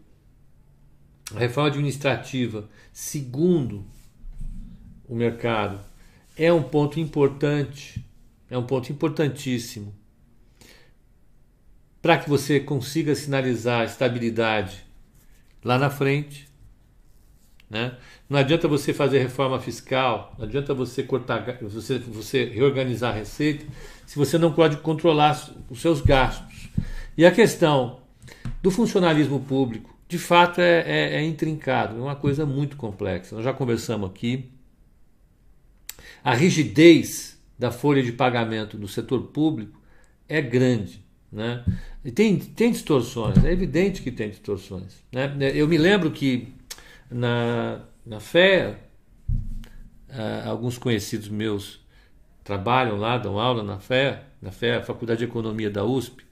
A 1.35 1.39
reforma 1.39 1.69
administrativa, 1.69 2.69
segundo 2.93 3.85
o 5.09 5.15
mercado, 5.15 5.81
é 6.37 6.53
um 6.53 6.63
ponto 6.63 6.99
importante, 6.99 8.05
é 8.49 8.57
um 8.57 8.65
ponto 8.65 8.91
importantíssimo 8.91 10.00
para 12.03 12.19
que 12.19 12.29
você 12.29 12.61
consiga 12.61 13.15
sinalizar 13.15 13.85
estabilidade 13.85 14.85
lá 15.65 15.79
na 15.79 15.91
frente. 15.91 16.49
Né? 17.69 17.97
Não 18.29 18.39
adianta 18.39 18.67
você 18.67 18.93
fazer 18.93 19.21
reforma 19.21 19.61
fiscal, 19.61 20.35
não 20.39 20.45
adianta 20.45 20.75
você 20.75 21.03
cortar, 21.03 21.59
você, 21.63 21.99
você 21.99 22.45
reorganizar 22.45 23.13
a 23.13 23.19
receita, 23.19 23.65
se 24.07 24.19
você 24.19 24.39
não 24.39 24.53
pode 24.53 24.79
controlar 24.79 25.51
os 25.69 25.81
seus 25.81 26.01
gastos. 26.01 26.69
E 27.17 27.25
a 27.25 27.31
questão 27.31 28.01
do 28.63 28.71
funcionalismo 28.71 29.41
público, 29.41 29.95
de 30.09 30.19
fato, 30.19 30.61
é, 30.61 30.81
é, 30.81 31.17
é 31.17 31.23
intrincado, 31.23 31.97
é 31.97 32.03
uma 32.03 32.17
coisa 32.17 32.45
muito 32.45 32.77
complexa. 32.77 33.37
Nós 33.37 33.45
já 33.45 33.53
conversamos 33.53 34.11
aqui. 34.11 34.51
A 36.25 36.35
rigidez 36.35 37.41
da 37.57 37.71
folha 37.71 38.03
de 38.03 38.11
pagamento 38.11 38.77
do 38.77 38.89
setor 38.89 39.29
público 39.29 39.81
é 40.29 40.43
grande. 40.43 41.05
Né? 41.33 41.65
E 42.05 42.11
tem, 42.11 42.37
tem 42.37 42.73
distorções, 42.73 43.45
é 43.45 43.53
evidente 43.53 44.03
que 44.03 44.11
tem 44.11 44.31
distorções. 44.31 45.03
Né? 45.13 45.33
Eu 45.55 45.69
me 45.69 45.79
lembro 45.79 46.11
que 46.11 46.53
na, 47.11 47.81
na 48.05 48.19
fé, 48.19 48.79
uh, 50.09 50.49
alguns 50.49 50.77
conhecidos 50.77 51.29
meus 51.29 51.81
trabalham 52.43 52.97
lá, 52.97 53.17
dão 53.17 53.39
aula 53.39 53.63
na 53.63 53.79
FEA, 53.79 54.25
na 54.43 54.51
FEA, 54.51 54.83
Faculdade 54.83 55.19
de 55.19 55.25
Economia 55.25 55.71
da 55.71 55.85
USP. 55.85 56.25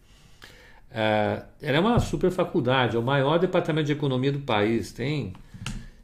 É, 0.90 1.42
ela 1.60 1.76
é 1.76 1.80
uma 1.80 2.00
super 2.00 2.30
faculdade, 2.30 2.96
é 2.96 2.98
o 2.98 3.02
maior 3.02 3.38
departamento 3.38 3.86
de 3.86 3.92
economia 3.92 4.32
do 4.32 4.40
país. 4.40 4.90
Tem, 4.92 5.32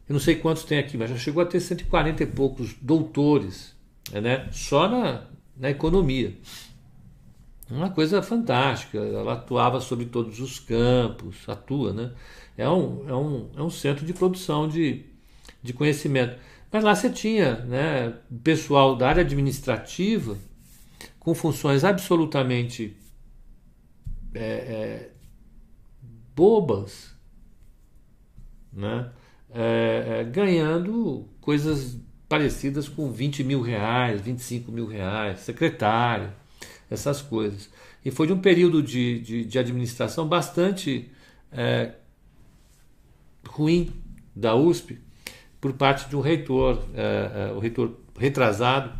eu 0.08 0.12
não 0.12 0.20
sei 0.20 0.36
quantos 0.36 0.64
tem 0.64 0.78
aqui, 0.78 0.96
mas 0.96 1.10
já 1.10 1.16
chegou 1.16 1.42
a 1.42 1.46
ter 1.46 1.60
140 1.60 2.22
e 2.22 2.26
poucos 2.26 2.74
doutores, 2.80 3.74
né? 4.12 4.46
só 4.52 4.88
na, 4.88 5.22
na 5.56 5.70
economia. 5.70 6.34
Uma 7.70 7.90
coisa 7.90 8.22
fantástica. 8.22 8.98
Ela 8.98 9.34
atuava 9.34 9.80
sobre 9.80 10.06
todos 10.06 10.40
os 10.40 10.58
campos, 10.58 11.48
atua, 11.48 11.92
né? 11.92 12.12
É 12.56 12.68
um, 12.68 13.08
é 13.08 13.14
um, 13.14 13.50
é 13.56 13.62
um 13.62 13.70
centro 13.70 14.04
de 14.04 14.12
produção 14.12 14.68
de, 14.68 15.04
de 15.62 15.72
conhecimento. 15.72 16.38
Mas 16.70 16.84
lá 16.84 16.94
você 16.94 17.10
tinha 17.10 17.56
né, 17.60 18.14
pessoal 18.42 18.96
da 18.96 19.08
área 19.08 19.22
administrativa 19.22 20.36
com 21.18 21.34
funções 21.34 21.84
absolutamente 21.84 22.96
é, 24.34 24.40
é, 24.42 25.10
bobas, 26.34 27.14
né? 28.72 29.10
É, 29.50 30.20
é 30.20 30.24
ganhando 30.24 31.28
coisas 31.40 31.96
parecidas 32.28 32.88
com 32.88 33.12
20 33.12 33.44
mil 33.44 33.60
reais, 33.60 34.20
25 34.20 34.72
mil 34.72 34.86
reais, 34.86 35.40
secretário, 35.40 36.32
essas 36.94 37.20
coisas. 37.20 37.68
E 38.04 38.10
foi 38.10 38.26
de 38.26 38.32
um 38.32 38.38
período 38.38 38.82
de, 38.82 39.20
de, 39.20 39.44
de 39.44 39.58
administração 39.58 40.26
bastante 40.26 41.10
é, 41.52 41.92
ruim 43.46 43.90
da 44.34 44.54
USP 44.54 44.98
por 45.60 45.72
parte 45.72 46.08
de 46.08 46.16
um 46.16 46.20
reitor, 46.20 46.82
é, 46.94 47.48
é, 47.50 47.52
o 47.52 47.58
reitor 47.58 47.92
retrasado, 48.18 48.92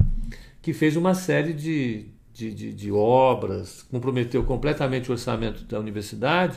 que 0.63 0.73
fez 0.73 0.97
uma 0.97 1.15
série 1.15 1.53
de, 1.53 2.07
de, 2.33 2.55
de, 2.55 2.73
de 2.73 2.91
obras, 2.91 3.83
comprometeu 3.91 4.43
completamente 4.45 5.11
o 5.11 5.13
orçamento 5.13 5.65
da 5.65 5.79
universidade 5.79 6.57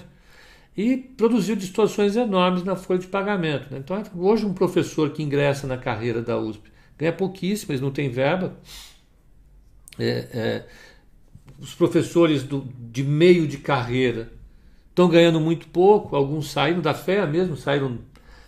e 0.77 0.95
produziu 0.95 1.55
distorções 1.55 2.15
enormes 2.15 2.63
na 2.63 2.75
folha 2.75 2.99
de 2.99 3.07
pagamento. 3.07 3.69
Né? 3.69 3.79
Então, 3.79 4.01
hoje, 4.15 4.45
um 4.45 4.53
professor 4.53 5.09
que 5.09 5.21
ingressa 5.21 5.67
na 5.67 5.77
carreira 5.77 6.21
da 6.21 6.37
USP 6.37 6.71
ganha 6.97 7.11
pouquíssimo, 7.11 7.71
eles 7.71 7.81
não 7.81 7.91
têm 7.91 8.09
verba. 8.09 8.57
É, 9.99 10.27
é, 10.31 10.65
os 11.59 11.73
professores 11.73 12.43
do, 12.43 12.67
de 12.91 13.03
meio 13.03 13.47
de 13.47 13.57
carreira 13.57 14.31
estão 14.89 15.07
ganhando 15.07 15.39
muito 15.39 15.67
pouco, 15.67 16.15
alguns 16.15 16.51
saíram 16.51 16.81
da 16.81 16.93
fé 16.93 17.25
mesmo, 17.27 17.55
saíram, 17.55 17.99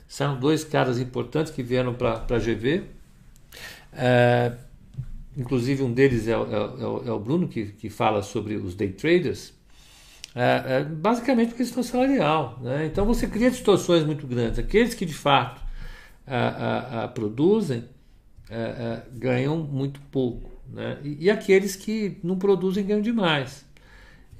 saíram 0.07 0.39
dois 0.39 0.63
caras 0.63 0.99
importantes 0.99 1.51
que 1.51 1.61
vieram 1.61 1.93
para 1.93 2.25
a 2.27 2.39
GV. 2.39 2.83
É, 3.93 4.53
inclusive 5.37 5.83
um 5.83 5.93
deles 5.93 6.27
é, 6.27 6.31
é, 6.31 6.35
é, 6.35 6.37
é, 6.37 7.11
o 7.11 7.19
Bruno, 7.19 7.47
que, 7.47 7.67
que 7.67 7.89
fala 7.89 8.21
sobre 8.21 8.55
os 8.55 8.75
day 8.75 8.91
traders, 8.91 9.53
é, 10.35 10.63
é, 10.65 10.83
basicamente 10.83 11.49
por 11.49 11.57
questão 11.57 11.83
salarial. 11.83 12.59
Né? 12.61 12.85
Então 12.87 13.05
você 13.05 13.27
cria 13.27 13.49
distorções 13.49 14.03
muito 14.03 14.25
grandes. 14.27 14.59
Aqueles 14.59 14.93
que 14.93 15.05
de 15.05 15.13
fato 15.13 15.69
produzem 17.15 17.85
ganham 19.13 19.57
muito 19.57 19.99
pouco. 20.11 20.58
Né? 20.71 20.97
E, 21.03 21.25
e, 21.25 21.29
aqueles 21.29 21.75
que 21.75 22.17
não 22.23 22.37
produzem 22.37 22.85
ganham 22.85 23.01
demais. 23.01 23.65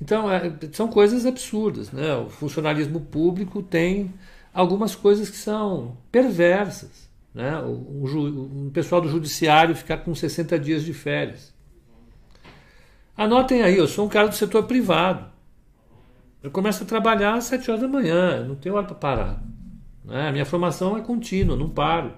Então 0.01 0.25
são 0.71 0.87
coisas 0.87 1.25
absurdas. 1.25 1.91
Né? 1.91 2.15
O 2.15 2.29
funcionalismo 2.29 3.01
público 3.01 3.61
tem 3.61 4.13
algumas 4.53 4.95
coisas 4.95 5.29
que 5.29 5.37
são 5.37 5.97
perversas 6.11 7.09
né? 7.33 7.57
um 7.61 8.69
pessoal 8.73 9.01
do 9.01 9.09
judiciário 9.09 9.75
ficar 9.75 9.97
com 9.97 10.13
60 10.13 10.57
dias 10.59 10.83
de 10.83 10.93
férias. 10.93 11.53
Anotem 13.15 13.61
aí, 13.61 13.77
eu 13.77 13.87
sou 13.87 14.05
um 14.05 14.09
cara 14.09 14.27
do 14.27 14.35
setor 14.35 14.63
privado. 14.63 15.25
Eu 16.41 16.49
começo 16.49 16.83
a 16.83 16.85
trabalhar 16.85 17.35
às 17.35 17.45
7 17.45 17.69
horas 17.69 17.81
da 17.81 17.87
manhã, 17.87 18.45
não 18.45 18.55
tenho 18.55 18.75
hora 18.75 18.85
para 18.85 18.95
parar. 18.95 19.43
Né? 20.05 20.29
A 20.29 20.31
minha 20.31 20.45
formação 20.45 20.97
é 20.97 21.01
contínua, 21.01 21.55
não 21.55 21.69
paro. 21.69 22.13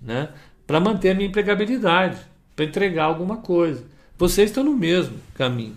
Né? 0.00 0.28
Para 0.66 0.78
manter 0.78 1.10
a 1.10 1.14
minha 1.14 1.28
empregabilidade, 1.28 2.18
para 2.56 2.64
entregar 2.64 3.04
alguma 3.04 3.36
coisa. 3.36 3.84
Vocês 4.16 4.50
estão 4.50 4.64
no 4.64 4.74
mesmo 4.74 5.18
caminho. 5.34 5.76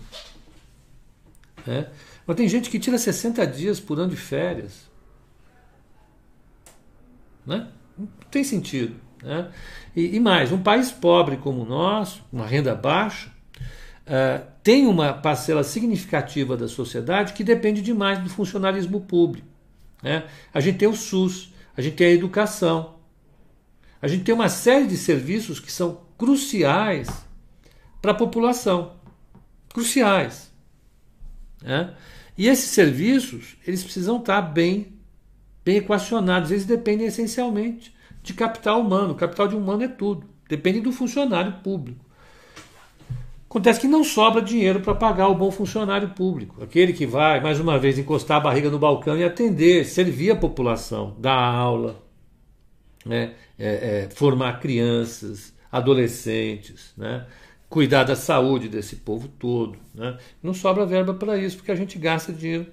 Né? 1.66 1.86
Mas 2.26 2.36
tem 2.36 2.48
gente 2.48 2.70
que 2.70 2.78
tira 2.78 2.96
60 2.96 3.46
dias 3.46 3.78
por 3.78 4.00
ano 4.00 4.10
de 4.10 4.16
férias. 4.16 4.88
Né? 7.46 7.68
Não 7.98 8.08
tem 8.30 8.42
sentido. 8.42 8.96
Né? 9.22 9.50
E, 9.94 10.16
e, 10.16 10.20
mais, 10.20 10.50
um 10.50 10.62
país 10.62 10.90
pobre 10.90 11.36
como 11.36 11.62
o 11.62 11.66
nosso, 11.66 12.24
uma 12.32 12.46
renda 12.46 12.74
baixa, 12.74 13.28
uh, 14.06 14.46
tem 14.62 14.86
uma 14.86 15.12
parcela 15.12 15.62
significativa 15.62 16.56
da 16.56 16.66
sociedade 16.66 17.34
que 17.34 17.44
depende 17.44 17.82
demais 17.82 18.18
do 18.20 18.30
funcionalismo 18.30 19.02
público. 19.02 19.46
Né? 20.02 20.24
A 20.54 20.60
gente 20.60 20.78
tem 20.78 20.88
o 20.88 20.96
SUS, 20.96 21.52
a 21.76 21.82
gente 21.82 21.96
tem 21.96 22.06
a 22.06 22.12
educação, 22.12 22.96
a 24.00 24.08
gente 24.08 24.24
tem 24.24 24.34
uma 24.34 24.48
série 24.48 24.86
de 24.86 24.96
serviços 24.96 25.60
que 25.60 25.70
são 25.70 26.00
cruciais 26.20 27.26
para 28.02 28.12
a 28.12 28.14
população. 28.14 28.92
Cruciais. 29.72 30.52
Né? 31.62 31.94
E 32.36 32.46
esses 32.46 32.70
serviços, 32.70 33.56
eles 33.66 33.82
precisam 33.82 34.18
estar 34.18 34.42
bem 34.42 34.98
bem 35.64 35.78
equacionados. 35.78 36.50
Eles 36.50 36.66
dependem 36.66 37.06
essencialmente 37.06 37.94
de 38.22 38.34
capital 38.34 38.82
humano. 38.82 39.12
O 39.12 39.16
capital 39.16 39.48
de 39.48 39.56
humano 39.56 39.82
é 39.82 39.88
tudo. 39.88 40.26
Depende 40.46 40.80
do 40.80 40.92
funcionário 40.92 41.54
público. 41.62 42.04
Acontece 43.48 43.80
que 43.80 43.88
não 43.88 44.04
sobra 44.04 44.42
dinheiro 44.42 44.80
para 44.80 44.94
pagar 44.94 45.28
o 45.28 45.34
bom 45.34 45.50
funcionário 45.50 46.10
público, 46.10 46.62
aquele 46.62 46.92
que 46.92 47.04
vai, 47.04 47.40
mais 47.40 47.58
uma 47.58 47.80
vez, 47.80 47.98
encostar 47.98 48.36
a 48.36 48.40
barriga 48.40 48.70
no 48.70 48.78
balcão 48.78 49.16
e 49.16 49.24
atender, 49.24 49.84
servir 49.86 50.30
a 50.30 50.36
população, 50.36 51.16
dar 51.18 51.34
aula, 51.34 52.00
né? 53.04 53.34
É, 53.58 54.04
é, 54.04 54.08
formar 54.14 54.60
crianças, 54.60 55.52
adolescentes, 55.70 56.92
né? 56.96 57.26
cuidar 57.68 58.04
da 58.04 58.16
saúde 58.16 58.68
desse 58.68 58.96
povo 58.96 59.28
todo. 59.28 59.78
Né? 59.94 60.18
Não 60.42 60.52
sobra 60.52 60.84
verba 60.84 61.14
para 61.14 61.38
isso, 61.38 61.56
porque 61.56 61.70
a 61.70 61.76
gente 61.76 61.98
gasta 61.98 62.32
dinheiro 62.32 62.66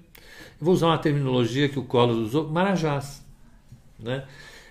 eu 0.59 0.65
vou 0.65 0.73
usar 0.73 0.87
uma 0.87 0.97
terminologia 0.97 1.69
que 1.69 1.77
o 1.77 1.83
Collor 1.83 2.17
usou, 2.17 2.49
marajás. 2.49 3.23
Né? 3.99 4.25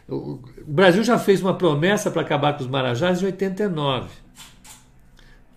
O 0.09 0.41
Brasil 0.67 1.03
já 1.05 1.19
fez 1.19 1.41
uma 1.41 1.55
promessa 1.55 2.11
para 2.11 2.23
acabar 2.23 2.55
com 2.55 2.63
os 2.63 2.69
marajás 2.69 3.23
em 3.23 3.27
89. 3.27 4.09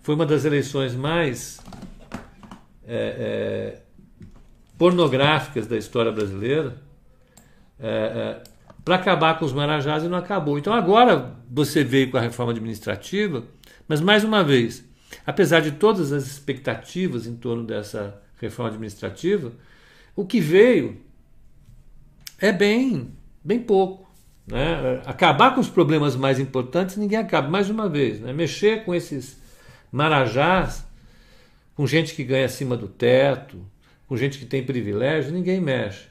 Foi 0.02 0.14
uma 0.14 0.24
das 0.24 0.44
eleições 0.44 0.94
mais 0.94 1.60
é, 2.86 3.74
é, 3.76 3.82
pornográficas 4.78 5.66
da 5.66 5.76
história 5.76 6.12
brasileira 6.12 6.76
é, 7.78 7.88
é 7.88 8.49
para 8.84 8.96
acabar 8.96 9.38
com 9.38 9.44
os 9.44 9.52
marajás 9.52 10.02
e 10.02 10.08
não 10.08 10.18
acabou. 10.18 10.58
Então 10.58 10.72
agora 10.72 11.36
você 11.50 11.84
veio 11.84 12.10
com 12.10 12.16
a 12.16 12.20
reforma 12.20 12.52
administrativa, 12.52 13.44
mas 13.86 14.00
mais 14.00 14.24
uma 14.24 14.42
vez, 14.42 14.84
apesar 15.26 15.60
de 15.60 15.72
todas 15.72 16.12
as 16.12 16.26
expectativas 16.26 17.26
em 17.26 17.36
torno 17.36 17.64
dessa 17.64 18.20
reforma 18.40 18.70
administrativa, 18.70 19.52
o 20.16 20.24
que 20.24 20.40
veio 20.40 21.00
é 22.38 22.52
bem, 22.52 23.12
bem 23.44 23.60
pouco. 23.60 24.10
Né? 24.46 25.02
Acabar 25.04 25.54
com 25.54 25.60
os 25.60 25.68
problemas 25.68 26.16
mais 26.16 26.38
importantes, 26.38 26.96
ninguém 26.96 27.18
acaba. 27.18 27.48
Mais 27.48 27.70
uma 27.70 27.88
vez, 27.88 28.20
né? 28.20 28.32
mexer 28.32 28.84
com 28.84 28.94
esses 28.94 29.40
marajás, 29.92 30.84
com 31.74 31.86
gente 31.86 32.14
que 32.14 32.24
ganha 32.24 32.46
acima 32.46 32.76
do 32.76 32.88
teto, 32.88 33.64
com 34.06 34.16
gente 34.16 34.38
que 34.38 34.46
tem 34.46 34.64
privilégio, 34.64 35.32
ninguém 35.32 35.60
mexe. 35.60 36.06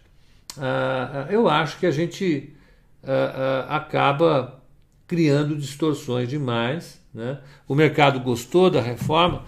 Ah, 0.58 1.28
eu 1.30 1.50
acho 1.50 1.78
que 1.80 1.86
a 1.86 1.92
gente 1.92 2.56
ah, 3.04 3.66
ah, 3.70 3.76
acaba 3.78 4.62
criando 5.08 5.56
distorções 5.56 6.30
demais. 6.30 7.02
Né? 7.14 7.40
O 7.68 7.76
mercado 7.76 8.20
gostou 8.20 8.70
da 8.70 8.82
reforma, 8.82 9.44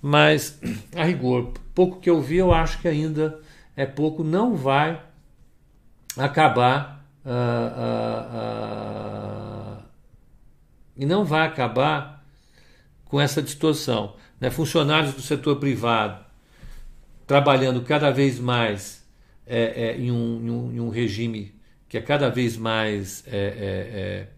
mas, 0.00 0.60
a 0.94 1.04
rigor, 1.04 1.52
pouco 1.74 2.00
que 2.00 2.10
eu 2.10 2.20
vi, 2.20 2.36
eu 2.36 2.52
acho 2.52 2.80
que 2.80 2.88
ainda 2.88 3.40
é 3.76 3.86
pouco, 3.86 4.22
não 4.22 4.54
vai 4.54 5.02
acabar 6.16 7.06
uh, 7.24 7.30
uh, 9.78 9.78
uh, 9.78 9.82
e 10.96 11.06
não 11.06 11.24
vai 11.24 11.46
acabar 11.46 12.22
com 13.06 13.20
essa 13.20 13.42
distorção. 13.42 14.14
Né? 14.40 14.50
Funcionários 14.50 15.14
do 15.14 15.22
setor 15.22 15.56
privado 15.56 16.22
trabalhando 17.26 17.80
cada 17.82 18.10
vez 18.10 18.38
mais 18.38 19.02
é, 19.46 19.88
é, 19.88 19.96
em, 19.96 20.10
um, 20.10 20.40
em, 20.40 20.50
um, 20.50 20.72
em, 20.72 20.80
um, 20.80 20.88
regime 20.88 21.54
que 21.92 21.98
é 21.98 22.00
cada 22.00 22.30
vez 22.30 22.56
mais 22.56 23.22
é, 23.26 23.36
é, 23.36 23.98
é 24.00 24.28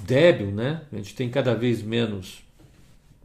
débil, 0.00 0.52
né? 0.52 0.82
A 0.92 0.96
gente 0.96 1.12
tem 1.12 1.28
cada 1.28 1.56
vez 1.56 1.82
menos 1.82 2.40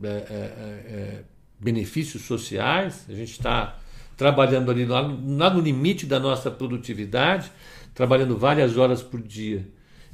é, 0.01 0.07
é, 0.07 1.23
benefícios 1.59 2.23
sociais, 2.23 3.05
a 3.07 3.13
gente 3.13 3.33
está 3.33 3.79
trabalhando 4.17 4.71
ali 4.71 4.87
lá, 4.87 5.01
lá 5.01 5.51
no 5.51 5.61
limite 5.61 6.07
da 6.07 6.19
nossa 6.19 6.49
produtividade, 6.49 7.51
trabalhando 7.93 8.35
várias 8.35 8.75
horas 8.75 9.03
por 9.03 9.21
dia 9.21 9.69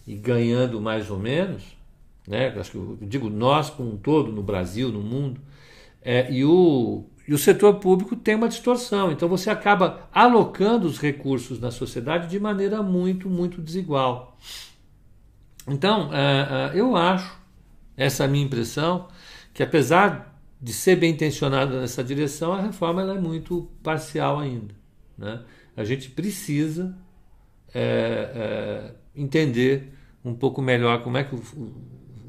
e 0.05 0.15
ganhando 0.15 0.81
mais 0.81 1.09
ou 1.09 1.17
menos, 1.17 1.63
né? 2.27 2.49
Acho 2.59 2.71
que 2.71 2.77
eu 2.77 2.97
digo 3.03 3.29
nós 3.29 3.69
como 3.69 3.93
um 3.93 3.97
todo, 3.97 4.33
no 4.33 4.43
Brasil, 4.43 4.91
no 4.91 4.99
mundo, 4.99 5.39
é, 6.01 6.29
e, 6.29 6.43
o, 6.43 7.05
e 7.29 7.33
o 7.33 7.37
setor 7.37 7.75
público 7.75 8.15
tem 8.15 8.33
uma 8.33 8.49
distorção. 8.49 9.11
Então 9.11 9.29
você 9.29 9.51
acaba 9.51 10.09
alocando 10.11 10.87
os 10.87 10.97
recursos 10.97 11.59
na 11.59 11.69
sociedade 11.69 12.27
de 12.27 12.39
maneira 12.39 12.81
muito, 12.81 13.29
muito 13.29 13.61
desigual. 13.61 14.35
Então, 15.67 16.11
é, 16.11 16.71
é, 16.73 16.79
eu 16.79 16.95
acho, 16.95 17.39
essa 17.95 18.23
é 18.23 18.25
a 18.25 18.27
minha 18.27 18.43
impressão, 18.43 19.09
que 19.53 19.61
apesar 19.61 20.41
de 20.59 20.73
ser 20.73 20.95
bem 20.95 21.11
intencionada 21.11 21.79
nessa 21.79 22.03
direção, 22.03 22.51
a 22.51 22.61
reforma 22.61 23.03
é 23.03 23.19
muito 23.19 23.69
parcial 23.83 24.39
ainda. 24.39 24.73
Né? 25.15 25.43
A 25.77 25.83
gente 25.83 26.09
precisa 26.09 26.97
é, 27.71 28.31
é, 28.33 28.95
entender 29.15 29.93
um 30.25 30.33
pouco 30.33 30.63
melhor 30.63 31.03
como 31.03 31.15
é 31.15 31.23
que 31.23 31.35
o 31.35 31.43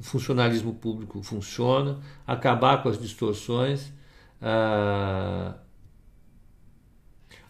funcionalismo 0.03 0.75
público 0.75 1.23
funciona, 1.23 2.01
acabar 2.27 2.83
com 2.83 2.91
as 2.91 3.01
distorções. 3.01 3.99
Ah... 4.41 5.55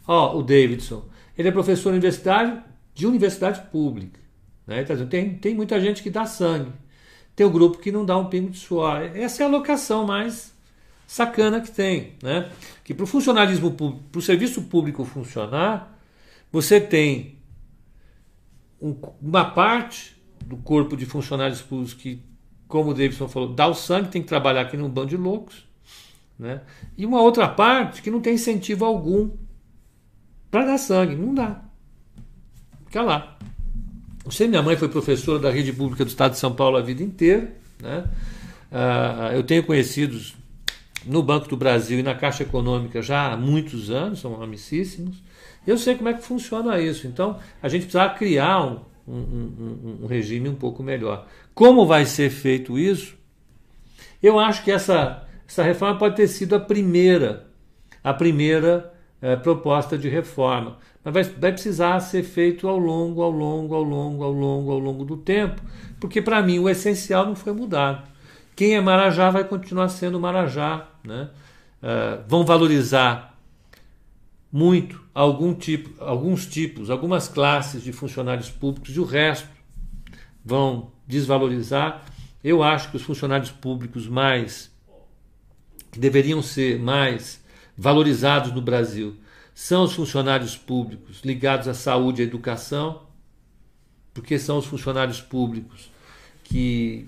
Oh, 0.07 0.39
o 0.39 0.43
Davidson, 0.43 1.05
ele 1.39 1.49
é 1.49 1.53
professor 1.53 1.91
universitário 1.91 2.63
de 2.95 3.07
universidade 3.07 3.61
pública. 3.71 4.19
Né? 4.67 4.83
Então, 4.83 5.07
tem, 5.07 5.35
tem 5.35 5.55
muita 5.55 5.81
gente 5.81 6.03
que 6.03 6.11
dá 6.11 6.27
sangue. 6.27 6.73
Tem 7.37 7.47
o 7.47 7.51
grupo 7.51 7.79
que 7.79 7.93
não 7.93 8.05
dá 8.05 8.17
um 8.19 8.27
pingo 8.27 8.51
de 8.51 8.59
suor. 8.59 9.03
Essa 9.15 9.43
é 9.43 9.47
a 9.47 9.49
alocação 9.49 10.07
mais 10.07 10.53
sacana 11.07 11.61
que 11.61 11.71
tem. 11.71 12.15
Né? 12.23 12.51
Que 12.85 12.93
para 12.93 13.05
o 13.05 13.07
funcionalismo 13.07 13.71
público, 13.71 14.05
para 14.11 14.19
o 14.19 14.23
serviço 14.23 14.63
público 14.63 15.05
funcionar, 15.05 15.99
você 16.53 16.81
tem 16.81 17.39
um, 18.81 18.97
uma 19.21 19.45
parte 19.45 20.21
do 20.45 20.57
corpo 20.57 20.97
de 20.97 21.07
funcionários 21.07 21.61
públicos 21.61 21.95
que, 21.95 22.23
como 22.67 22.91
o 22.91 22.95
Davidson 22.95 23.29
falou, 23.29 23.53
dá 23.53 23.67
o 23.67 23.75
sangue, 23.75 24.09
tem 24.09 24.23
que 24.23 24.29
trabalhar 24.29 24.63
aqui 24.63 24.77
num 24.77 24.89
bando 24.89 25.09
de 25.09 25.17
loucos. 25.17 25.70
Né? 26.41 26.63
E 26.97 27.05
uma 27.05 27.21
outra 27.21 27.47
parte 27.47 28.01
que 28.01 28.11
não 28.11 28.19
tem 28.19 28.35
incentivo 28.35 28.87
algum 28.87 29.31
para 30.51 30.65
dar 30.65 30.79
sangue. 30.79 31.15
Não 31.15 31.35
dá. 31.35 31.63
Fica 32.87 33.03
lá. 33.03 33.39
Você, 34.25 34.49
minha 34.49 34.63
mãe 34.63 34.75
foi 34.75 34.89
professora 34.89 35.39
da 35.39 35.51
rede 35.51 35.71
pública 35.71 36.03
do 36.03 36.09
Estado 36.09 36.33
de 36.33 36.39
São 36.39 36.55
Paulo 36.55 36.79
a 36.79 36.81
vida 36.81 37.03
inteira. 37.03 37.55
Né? 37.81 38.05
Uh, 38.73 39.35
eu 39.35 39.43
tenho 39.43 39.63
conhecidos 39.65 40.35
no 41.05 41.23
Banco 41.23 41.47
do 41.47 41.59
Brasil 41.59 41.99
e 41.99 42.03
na 42.03 42.15
Caixa 42.15 42.43
Econômica 42.43 43.03
já 43.03 43.33
há 43.33 43.37
muitos 43.37 43.91
anos, 43.91 44.21
são 44.21 44.43
amicíssimos. 44.43 45.23
Eu 45.67 45.77
sei 45.77 45.95
como 45.95 46.09
é 46.09 46.15
que 46.15 46.23
funciona 46.23 46.81
isso. 46.81 47.07
Então, 47.07 47.39
a 47.63 47.69
gente 47.69 47.83
precisa 47.83 48.09
criar 48.09 48.65
um, 48.65 48.81
um, 49.07 49.15
um, 49.15 49.99
um 50.03 50.07
regime 50.07 50.49
um 50.49 50.55
pouco 50.55 50.83
melhor. 50.83 51.27
Como 51.55 51.87
vai 51.87 52.07
ser 52.07 52.31
feito 52.31 52.79
isso? 52.79 53.15
Eu 54.23 54.39
acho 54.39 54.65
que 54.65 54.71
essa, 54.71 55.27
essa 55.51 55.65
reforma 55.65 55.99
pode 55.99 56.15
ter 56.15 56.29
sido 56.29 56.55
a 56.55 56.61
primeira, 56.61 57.49
a 58.05 58.15
primeira 58.15 58.95
é, 59.21 59.35
proposta 59.35 59.99
de 59.99 60.09
reforma. 60.09 60.79
Mas 61.03 61.13
vai, 61.13 61.25
vai, 61.25 61.53
precisar 61.53 61.99
ser 61.99 62.23
feito 62.23 62.69
ao 62.69 62.79
longo, 62.79 63.21
ao 63.21 63.33
longo, 63.33 63.75
ao 63.75 63.83
longo, 63.83 64.23
ao 64.23 64.31
longo, 64.31 64.71
ao 64.71 64.79
longo 64.79 65.05
do 65.05 65.17
tempo, 65.17 65.61
porque 65.99 66.23
para 66.23 66.41
mim 66.41 66.61
o 66.61 66.69
essencial 66.69 67.27
não 67.27 67.35
foi 67.35 67.53
mudado. 67.53 68.09
Quem 68.55 68.77
é 68.77 68.81
Marajá 68.81 69.29
vai 69.29 69.43
continuar 69.43 69.89
sendo 69.89 70.21
Marajá. 70.21 70.87
Né? 71.03 71.29
Uh, 71.83 72.23
vão 72.29 72.45
valorizar 72.45 73.37
muito 74.53 75.03
algum 75.13 75.53
tipo, 75.53 76.01
alguns 76.01 76.47
tipos, 76.47 76.91
algumas 76.91 77.27
classes 77.27 77.83
de 77.83 77.93
funcionários 77.93 78.51
públicos 78.51 78.95
e 78.95 79.01
o 79.01 79.05
resto 79.05 79.49
vão 80.45 80.93
desvalorizar. 81.09 82.05
Eu 82.45 82.63
acho 82.63 82.91
que 82.91 82.97
os 82.97 83.03
funcionários 83.03 83.51
públicos 83.51 84.07
mais 84.07 84.70
que 85.91 85.99
deveriam 85.99 86.43
ser 86.43 86.79
mais 86.79 87.43
valorizados 87.77 88.53
no 88.53 88.63
Brasil 88.63 89.17
são 89.55 89.85
os 89.85 89.93
funcionários 89.93 90.57
públicos 90.57 91.21
ligados 91.25 91.69
à 91.69 91.75
saúde 91.75 92.23
e 92.23 92.25
à 92.25 92.29
educação, 92.29 93.03
porque 94.15 94.39
são 94.39 94.59
os 94.59 94.67
funcionários 94.67 95.21
públicos 95.21 95.91
que, 96.45 97.07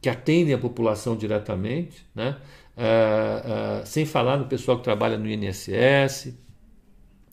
que 0.00 0.08
atendem 0.08 0.54
a 0.54 0.58
população 0.58 1.16
diretamente, 1.16 2.06
né? 2.14 2.36
Uh, 2.76 3.82
uh, 3.82 3.86
sem 3.86 4.06
falar 4.06 4.38
no 4.38 4.46
pessoal 4.46 4.78
que 4.78 4.84
trabalha 4.84 5.18
no 5.18 5.28
INSS, 5.28 6.32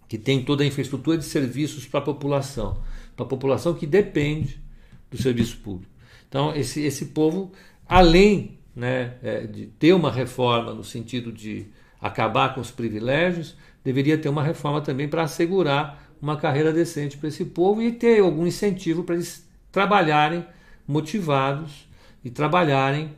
que 0.07 0.17
tem 0.17 0.43
toda 0.43 0.63
a 0.63 0.67
infraestrutura 0.67 1.17
de 1.17 1.23
serviços 1.23 1.85
para 1.85 1.99
a 1.99 2.03
população, 2.03 2.81
para 3.15 3.25
a 3.25 3.29
população 3.29 3.73
que 3.73 3.87
depende 3.87 4.61
do 5.09 5.21
serviço 5.21 5.57
público. 5.59 5.91
Então, 6.27 6.53
esse, 6.53 6.81
esse 6.81 7.05
povo, 7.07 7.51
além 7.87 8.56
né, 8.77 9.15
é, 9.23 9.47
de 9.47 9.65
ter 9.65 9.91
uma 9.93 10.11
reforma 10.11 10.71
no 10.71 10.83
sentido 10.83 11.31
de 11.31 11.65
acabar 11.99 12.53
com 12.53 12.61
os 12.61 12.69
privilégios, 12.69 13.57
deveria 13.83 14.19
ter 14.19 14.29
uma 14.29 14.43
reforma 14.43 14.81
também 14.81 15.09
para 15.09 15.23
assegurar 15.23 16.03
uma 16.21 16.37
carreira 16.37 16.71
decente 16.71 17.17
para 17.17 17.27
esse 17.27 17.43
povo 17.43 17.81
e 17.81 17.91
ter 17.91 18.21
algum 18.21 18.45
incentivo 18.45 19.03
para 19.03 19.15
eles 19.15 19.49
trabalharem 19.71 20.45
motivados 20.87 21.87
e 22.23 22.29
trabalharem 22.29 23.15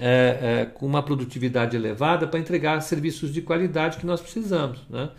é, 0.00 0.62
é, 0.62 0.64
com 0.64 0.86
uma 0.86 1.02
produtividade 1.02 1.76
elevada 1.76 2.26
para 2.26 2.40
entregar 2.40 2.80
serviços 2.80 3.34
de 3.34 3.42
qualidade 3.42 3.98
que 3.98 4.06
nós 4.06 4.18
precisamos. 4.18 4.80
Né? 4.88 5.10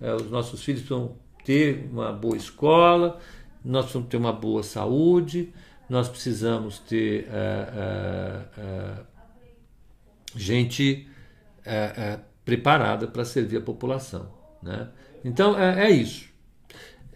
É, 0.00 0.14
os 0.14 0.30
nossos 0.30 0.64
filhos 0.64 0.80
precisam 0.80 1.16
ter 1.44 1.86
uma 1.92 2.10
boa 2.10 2.36
escola, 2.36 3.20
nós 3.62 3.82
precisamos 3.84 4.08
ter 4.08 4.16
uma 4.16 4.32
boa 4.32 4.62
saúde, 4.62 5.52
nós 5.86 6.08
precisamos 6.08 6.78
ter 6.78 7.28
é, 10.34 10.38
é, 10.38 10.40
é, 10.40 10.40
gente 10.40 11.08
preparada 12.44 13.06
para 13.06 13.24
servir 13.24 13.58
a 13.58 13.60
população. 13.60 14.28
Né? 14.62 14.88
Então 15.24 15.58
é, 15.58 15.86
é, 15.86 15.90
isso. 15.90 16.28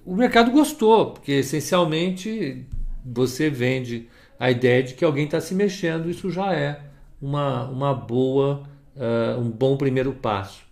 O 0.05 0.15
mercado 0.17 0.51
gostou, 0.51 1.13
porque 1.13 1.33
essencialmente 1.33 2.67
você 3.05 3.51
vende 3.51 4.09
a 4.39 4.51
ideia 4.51 4.83
de 4.83 4.95
que 4.95 5.05
alguém 5.05 5.25
está 5.25 5.41
se 5.41 5.55
mexendo, 5.55 6.09
isso 6.09 6.31
já 6.31 6.55
é 6.55 6.81
uma, 7.21 7.69
uma 7.69 7.93
boa, 7.95 8.63
uh, 8.97 9.41
um 9.41 9.51
bom 9.51 9.77
primeiro 9.77 10.13
passo. 10.13 10.63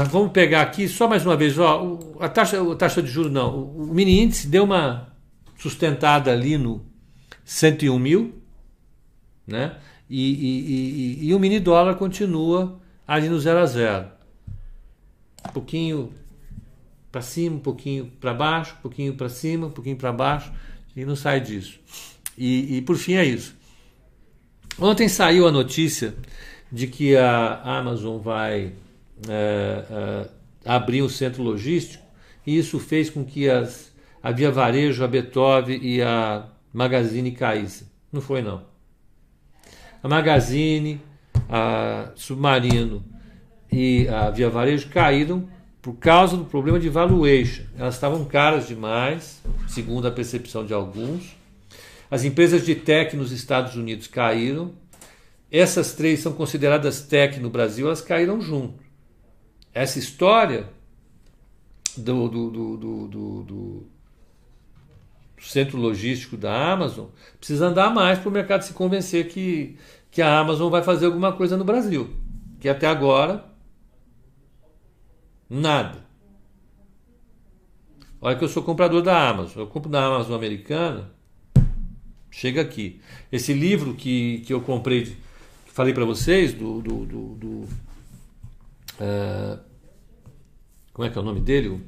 Vamos 0.10 0.32
pegar 0.32 0.62
aqui 0.62 0.88
só 0.88 1.08
mais 1.08 1.26
uma 1.26 1.36
vez. 1.36 1.58
Ó, 1.58 2.00
a, 2.20 2.30
taxa, 2.30 2.62
a 2.62 2.76
taxa 2.76 3.02
de 3.02 3.10
juros 3.10 3.32
não. 3.32 3.64
O 3.64 3.94
mini 3.94 4.20
índice 4.22 4.48
deu 4.48 4.64
uma 4.64 5.14
sustentada 5.58 6.32
ali 6.32 6.58
no 6.58 6.86
101 7.44 8.00
mil, 8.00 8.42
né? 9.46 9.78
E, 10.10 10.32
e, 10.32 11.26
e, 11.26 11.28
e 11.28 11.34
o 11.34 11.40
mini 11.40 11.60
dólar 11.60 11.96
continua 11.96 12.80
ali 13.08 13.30
no 13.30 13.40
0 13.40 13.60
a 13.60 13.66
0. 13.66 14.08
Um 15.48 15.52
pouquinho 15.52 16.14
para 17.12 17.22
cima, 17.22 17.56
um 17.56 17.60
pouquinho 17.60 18.12
para 18.20 18.34
baixo, 18.34 18.76
um 18.80 18.82
pouquinho 18.82 19.14
para 19.16 19.30
cima, 19.30 19.68
um 19.68 19.72
pouquinho 19.72 19.98
para 19.98 20.12
baixo, 20.12 20.52
e 20.96 21.06
não 21.06 21.16
sai 21.16 21.40
disso. 21.42 21.80
E, 22.38 22.82
por 22.84 22.96
fim 22.96 23.16
é 23.16 23.26
isso. 23.26 23.56
Ontem 24.80 25.10
saiu 25.10 25.46
a 25.46 25.52
notícia 25.52 26.16
de 26.72 26.88
que 26.88 27.18
a 27.18 27.62
Amazon 27.80 28.20
vai 28.20 28.74
é, 29.28 29.86
é, 29.90 30.30
abrir 30.66 31.02
um 31.02 31.10
centro 31.10 31.44
logístico, 31.44 32.04
e 32.46 32.58
isso 32.58 32.80
fez 32.80 33.10
com 33.10 33.24
que 33.26 33.50
as, 33.50 33.92
a 34.22 34.32
Via 34.32 34.52
Varejo, 34.52 35.04
a 35.04 35.08
Beethoven 35.08 35.80
e 35.82 36.02
a 36.02 36.48
Magazine 36.74 37.32
caíssem. 37.32 37.88
Não 38.12 38.22
foi, 38.22 38.42
não. 38.42 38.64
A 40.02 40.08
Magazine, 40.08 41.02
a 41.50 42.12
Submarino 42.16 43.04
e 43.72 44.08
a 44.08 44.30
Via 44.30 44.50
Varejo 44.50 44.90
caíram 44.90 45.48
por 45.82 45.94
causa 45.94 46.36
do 46.36 46.46
problema 46.46 46.80
de 46.80 46.90
valuation. 46.90 47.64
Elas 47.78 47.96
estavam 47.96 48.26
caras 48.26 48.68
demais, 48.68 49.42
segundo 49.68 50.08
a 50.08 50.12
percepção 50.12 50.66
de 50.66 50.74
alguns. 50.74 51.36
As 52.12 52.24
empresas 52.24 52.66
de 52.66 52.76
tech 52.76 53.16
nos 53.16 53.32
Estados 53.32 53.76
Unidos 53.76 54.08
caíram. 54.08 54.74
Essas 55.52 55.94
três 55.94 56.20
são 56.20 56.34
consideradas 56.34 57.02
tech 57.02 57.40
no 57.40 57.50
Brasil, 57.50 57.88
elas 57.88 58.02
caíram 58.02 58.42
junto. 58.42 58.89
Essa 59.74 60.00
história 60.00 60.70
do, 61.96 62.28
do, 62.28 62.50
do, 62.50 63.08
do 63.44 63.88
centro 65.42 65.78
logístico 65.78 66.36
da 66.36 66.72
Amazon 66.72 67.08
precisa 67.38 67.68
andar 67.68 67.94
mais 67.94 68.20
para 68.20 68.30
o 68.30 68.32
mercado 68.32 68.64
se 68.64 68.74
convencer 68.74 69.28
que, 69.28 69.78
que 70.12 70.22
a 70.22 70.40
Amazon 70.40 70.70
vai 70.70 70.84
fazer 70.84 71.06
alguma 71.06 71.32
coisa 71.34 71.56
no 71.56 71.64
Brasil. 71.64 72.14
Que 72.60 72.68
até 72.68 72.88
agora 72.88 73.50
Nada. 75.50 76.06
Olha 78.22 78.38
que 78.38 78.44
eu 78.44 78.50
sou 78.50 78.62
comprador 78.62 79.02
da 79.02 79.30
Amazon. 79.30 79.64
Eu 79.64 79.68
compro 79.68 79.90
da 79.90 80.06
Amazon 80.06 80.36
americana. 80.36 81.10
Chega 82.30 82.62
aqui. 82.62 83.02
Esse 83.32 83.54
livro 83.54 83.96
que, 83.96 84.44
que 84.46 84.54
eu 84.54 84.62
comprei, 84.62 85.06
que 85.06 85.18
falei 85.66 85.94
para 85.94 86.06
vocês, 86.06 86.54
do, 86.54 86.82
do, 86.82 87.06
do, 87.06 87.68
Uh, 89.00 89.60
como 90.94 91.08
é 91.08 91.10
que 91.10 91.18
é 91.18 91.22
o 91.22 91.24
nome 91.24 91.40
dele? 91.40 91.82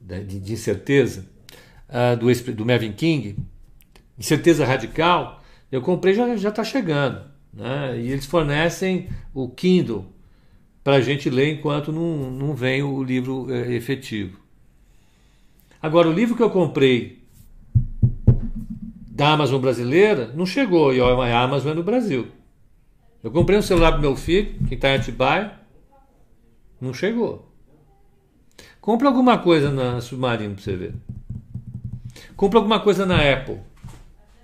De, 0.00 0.40
de 0.40 0.52
incerteza, 0.52 1.26
uh, 1.88 2.16
do, 2.16 2.52
do 2.54 2.64
Mervyn 2.64 2.92
King, 2.92 3.36
Incerteza 4.18 4.64
Radical, 4.64 5.42
eu 5.70 5.82
comprei 5.82 6.14
já 6.14 6.36
já 6.36 6.48
está 6.50 6.62
chegando. 6.62 7.22
Né? 7.52 8.00
E 8.00 8.10
eles 8.10 8.26
fornecem 8.26 9.08
o 9.32 9.48
Kindle 9.48 10.06
para 10.82 10.96
a 10.96 11.00
gente 11.00 11.30
ler 11.30 11.54
enquanto 11.54 11.92
não, 11.92 12.30
não 12.30 12.54
vem 12.54 12.82
o 12.82 13.02
livro 13.02 13.52
é, 13.52 13.72
efetivo. 13.72 14.38
Agora, 15.80 16.08
o 16.08 16.12
livro 16.12 16.36
que 16.36 16.42
eu 16.42 16.50
comprei 16.50 17.22
da 19.10 19.32
Amazon 19.32 19.60
brasileira 19.60 20.32
não 20.34 20.44
chegou, 20.44 20.92
e 20.94 21.00
a 21.00 21.40
Amazon 21.40 21.72
é 21.72 21.74
no 21.74 21.82
Brasil. 21.82 22.28
Eu 23.24 23.30
comprei 23.30 23.58
um 23.58 23.62
celular 23.62 23.92
para 23.92 24.02
meu 24.02 24.14
filho, 24.14 24.54
que 24.68 24.74
está 24.74 24.90
em 24.90 24.96
Atibaia, 24.96 25.52
não 26.78 26.92
chegou. 26.92 27.50
Compre 28.82 29.06
alguma 29.06 29.38
coisa 29.38 29.70
na 29.70 29.98
Submarino 30.02 30.54
para 30.54 30.62
você 30.62 30.76
ver. 30.76 30.94
Compre 32.36 32.58
alguma 32.58 32.80
coisa 32.80 33.06
na 33.06 33.16
Apple 33.32 33.60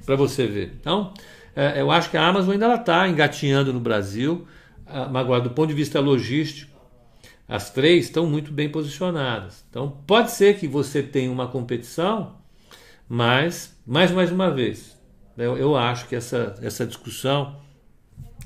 para 0.06 0.16
você 0.16 0.46
ver. 0.46 0.72
Então, 0.80 1.12
é, 1.54 1.78
eu 1.82 1.90
acho 1.90 2.08
que 2.08 2.16
a 2.16 2.26
Amazon 2.26 2.52
ainda 2.52 2.74
está 2.74 3.06
engatinhando 3.06 3.70
no 3.70 3.80
Brasil, 3.80 4.46
mas 4.86 5.16
agora, 5.16 5.42
do 5.42 5.50
ponto 5.50 5.68
de 5.68 5.74
vista 5.74 6.00
logístico, 6.00 6.80
as 7.46 7.68
três 7.68 8.06
estão 8.06 8.26
muito 8.26 8.50
bem 8.50 8.70
posicionadas. 8.70 9.62
Então, 9.68 9.90
pode 10.06 10.30
ser 10.30 10.58
que 10.58 10.66
você 10.66 11.02
tenha 11.02 11.30
uma 11.30 11.48
competição, 11.48 12.36
mas, 13.06 13.78
mais, 13.86 14.10
mais 14.10 14.32
uma 14.32 14.50
vez, 14.50 14.98
eu, 15.36 15.58
eu 15.58 15.76
acho 15.76 16.08
que 16.08 16.16
essa, 16.16 16.54
essa 16.62 16.86
discussão 16.86 17.60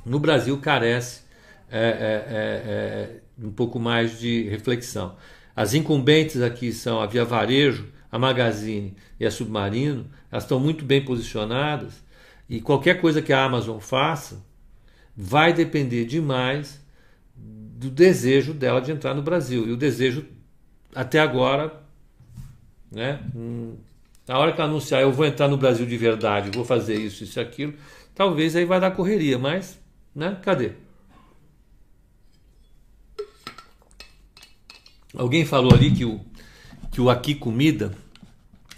no 0.05 0.19
Brasil 0.19 0.59
carece 0.59 1.23
é, 1.71 1.79
é, 1.79 1.83
é, 1.83 2.41
é, 2.69 3.21
um 3.43 3.51
pouco 3.51 3.79
mais 3.79 4.19
de 4.19 4.49
reflexão. 4.49 5.17
As 5.57 5.75
incumbentes 5.75 6.43
aqui 6.43 6.73
são 6.73 7.01
a 7.01 7.07
Via 7.07 7.25
Varejo, 7.25 7.87
a 8.11 8.19
Magazine 8.19 8.95
e 9.19 9.27
a 9.27 9.31
Submarino, 9.31 10.07
elas 10.31 10.45
estão 10.45 10.61
muito 10.61 10.85
bem 10.85 11.05
posicionadas 11.05 12.03
e 12.49 12.61
qualquer 12.61 13.01
coisa 13.01 13.23
que 13.23 13.33
a 13.33 13.45
Amazon 13.45 13.79
faça 13.79 14.45
vai 15.17 15.53
depender 15.53 16.05
demais 16.05 16.81
do 17.37 17.91
desejo 17.91 18.53
dela 18.53 18.81
de 18.81 18.93
entrar 18.93 19.15
no 19.15 19.23
Brasil. 19.23 19.67
E 19.67 19.73
o 19.73 19.77
desejo, 19.77 20.25
até 20.95 21.19
agora, 21.19 21.81
né? 22.91 23.21
Hum, 23.35 23.75
na 24.27 24.39
hora 24.39 24.53
que 24.53 24.61
ela 24.61 24.71
anunciar 24.71 25.03
eu 25.03 25.13
vou 25.13 25.27
entrar 25.27 25.49
no 25.49 25.57
Brasil 25.57 25.85
de 25.85 25.97
verdade, 25.97 26.51
vou 26.51 26.65
fazer 26.65 26.95
isso, 26.95 27.25
isso 27.25 27.39
aquilo, 27.39 27.75
talvez 28.15 28.57
aí 28.57 28.65
vai 28.65 28.81
dar 28.81 28.93
correria, 28.93 29.39
mas 29.39 29.79
né? 30.15 30.39
Cadê? 30.43 30.73
Alguém 35.17 35.45
falou 35.45 35.73
ali 35.73 35.91
que 35.91 36.05
o, 36.05 36.21
que 36.91 37.01
o 37.01 37.09
Aqui 37.09 37.35
Comida 37.35 37.93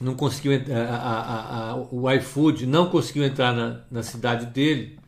não 0.00 0.14
conseguiu 0.14 0.52
a, 0.52 0.94
a, 0.94 1.70
a, 1.70 1.76
o 1.76 2.10
iFood 2.12 2.66
não 2.66 2.90
conseguiu 2.90 3.24
entrar 3.24 3.54
na, 3.54 3.80
na 3.90 4.02
cidade 4.02 4.46
dele 4.46 4.98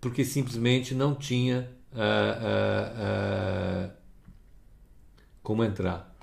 porque 0.00 0.24
simplesmente 0.24 0.94
não 0.94 1.14
tinha 1.14 1.68
uh, 1.92 3.86
uh, 3.86 3.86
uh, 3.86 3.90
como 5.42 5.64
entrar. 5.64 6.14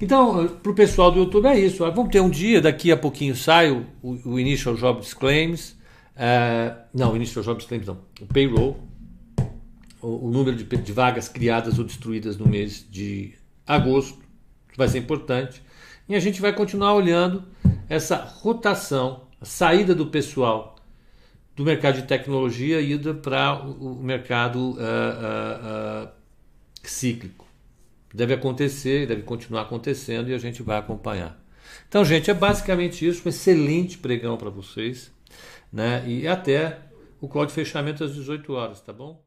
Então, 0.00 0.48
para 0.62 0.72
o 0.72 0.74
pessoal 0.74 1.12
do 1.12 1.20
YouTube 1.20 1.46
é 1.46 1.58
isso. 1.58 1.78
Vamos 1.78 2.10
ter 2.10 2.20
um 2.20 2.28
dia, 2.28 2.60
daqui 2.60 2.90
a 2.90 2.96
pouquinho 2.96 3.36
sai 3.36 3.70
o, 3.70 3.86
o 4.02 4.38
Initial 4.38 4.74
Job 4.74 5.00
Disclaims, 5.00 5.76
Uh, 6.14 6.76
não, 6.92 7.16
Initial 7.16 7.44
Job 7.44 7.64
Claims 7.64 7.86
não. 7.86 7.98
O 8.20 8.26
payroll, 8.26 8.78
o, 10.00 10.28
o 10.28 10.30
número 10.30 10.56
de, 10.56 10.64
de, 10.64 10.92
vagas 10.92 11.28
criadas 11.28 11.78
ou 11.78 11.84
destruídas 11.84 12.36
no 12.36 12.46
mês 12.46 12.86
de 12.88 13.34
agosto, 13.66 14.18
vai 14.76 14.88
ser 14.88 14.98
importante. 14.98 15.62
E 16.08 16.14
a 16.14 16.20
gente 16.20 16.40
vai 16.40 16.52
continuar 16.52 16.94
olhando 16.94 17.44
essa 17.88 18.16
rotação, 18.16 19.28
a 19.40 19.44
saída 19.44 19.94
do 19.94 20.06
pessoal 20.06 20.76
do 21.56 21.64
mercado 21.64 21.96
de 21.96 22.02
tecnologia 22.02 22.80
ida 22.80 23.14
para 23.14 23.64
o, 23.64 23.92
o, 23.92 24.02
mercado 24.02 24.72
uh, 24.72 24.74
uh, 24.74 26.08
cíclico. 26.82 27.46
Deve 28.12 28.34
acontecer, 28.34 29.06
deve 29.06 29.22
continuar 29.22 29.62
acontecendo 29.62 30.30
e 30.30 30.34
a 30.34 30.38
gente 30.38 30.62
vai 30.62 30.78
acompanhar. 30.78 31.40
Então, 31.88 32.04
gente, 32.04 32.30
é 32.30 32.34
basicamente 32.34 33.06
isso. 33.06 33.22
Um 33.24 33.28
excelente 33.28 33.98
pregão 33.98 34.36
para 34.36 34.50
vocês 34.50 35.13
né? 35.74 36.06
E 36.08 36.28
até 36.28 36.78
o 37.20 37.28
código 37.28 37.48
de 37.48 37.54
fechamento 37.54 38.04
às 38.04 38.14
18 38.14 38.52
horas, 38.52 38.80
tá 38.80 38.92
bom? 38.92 39.23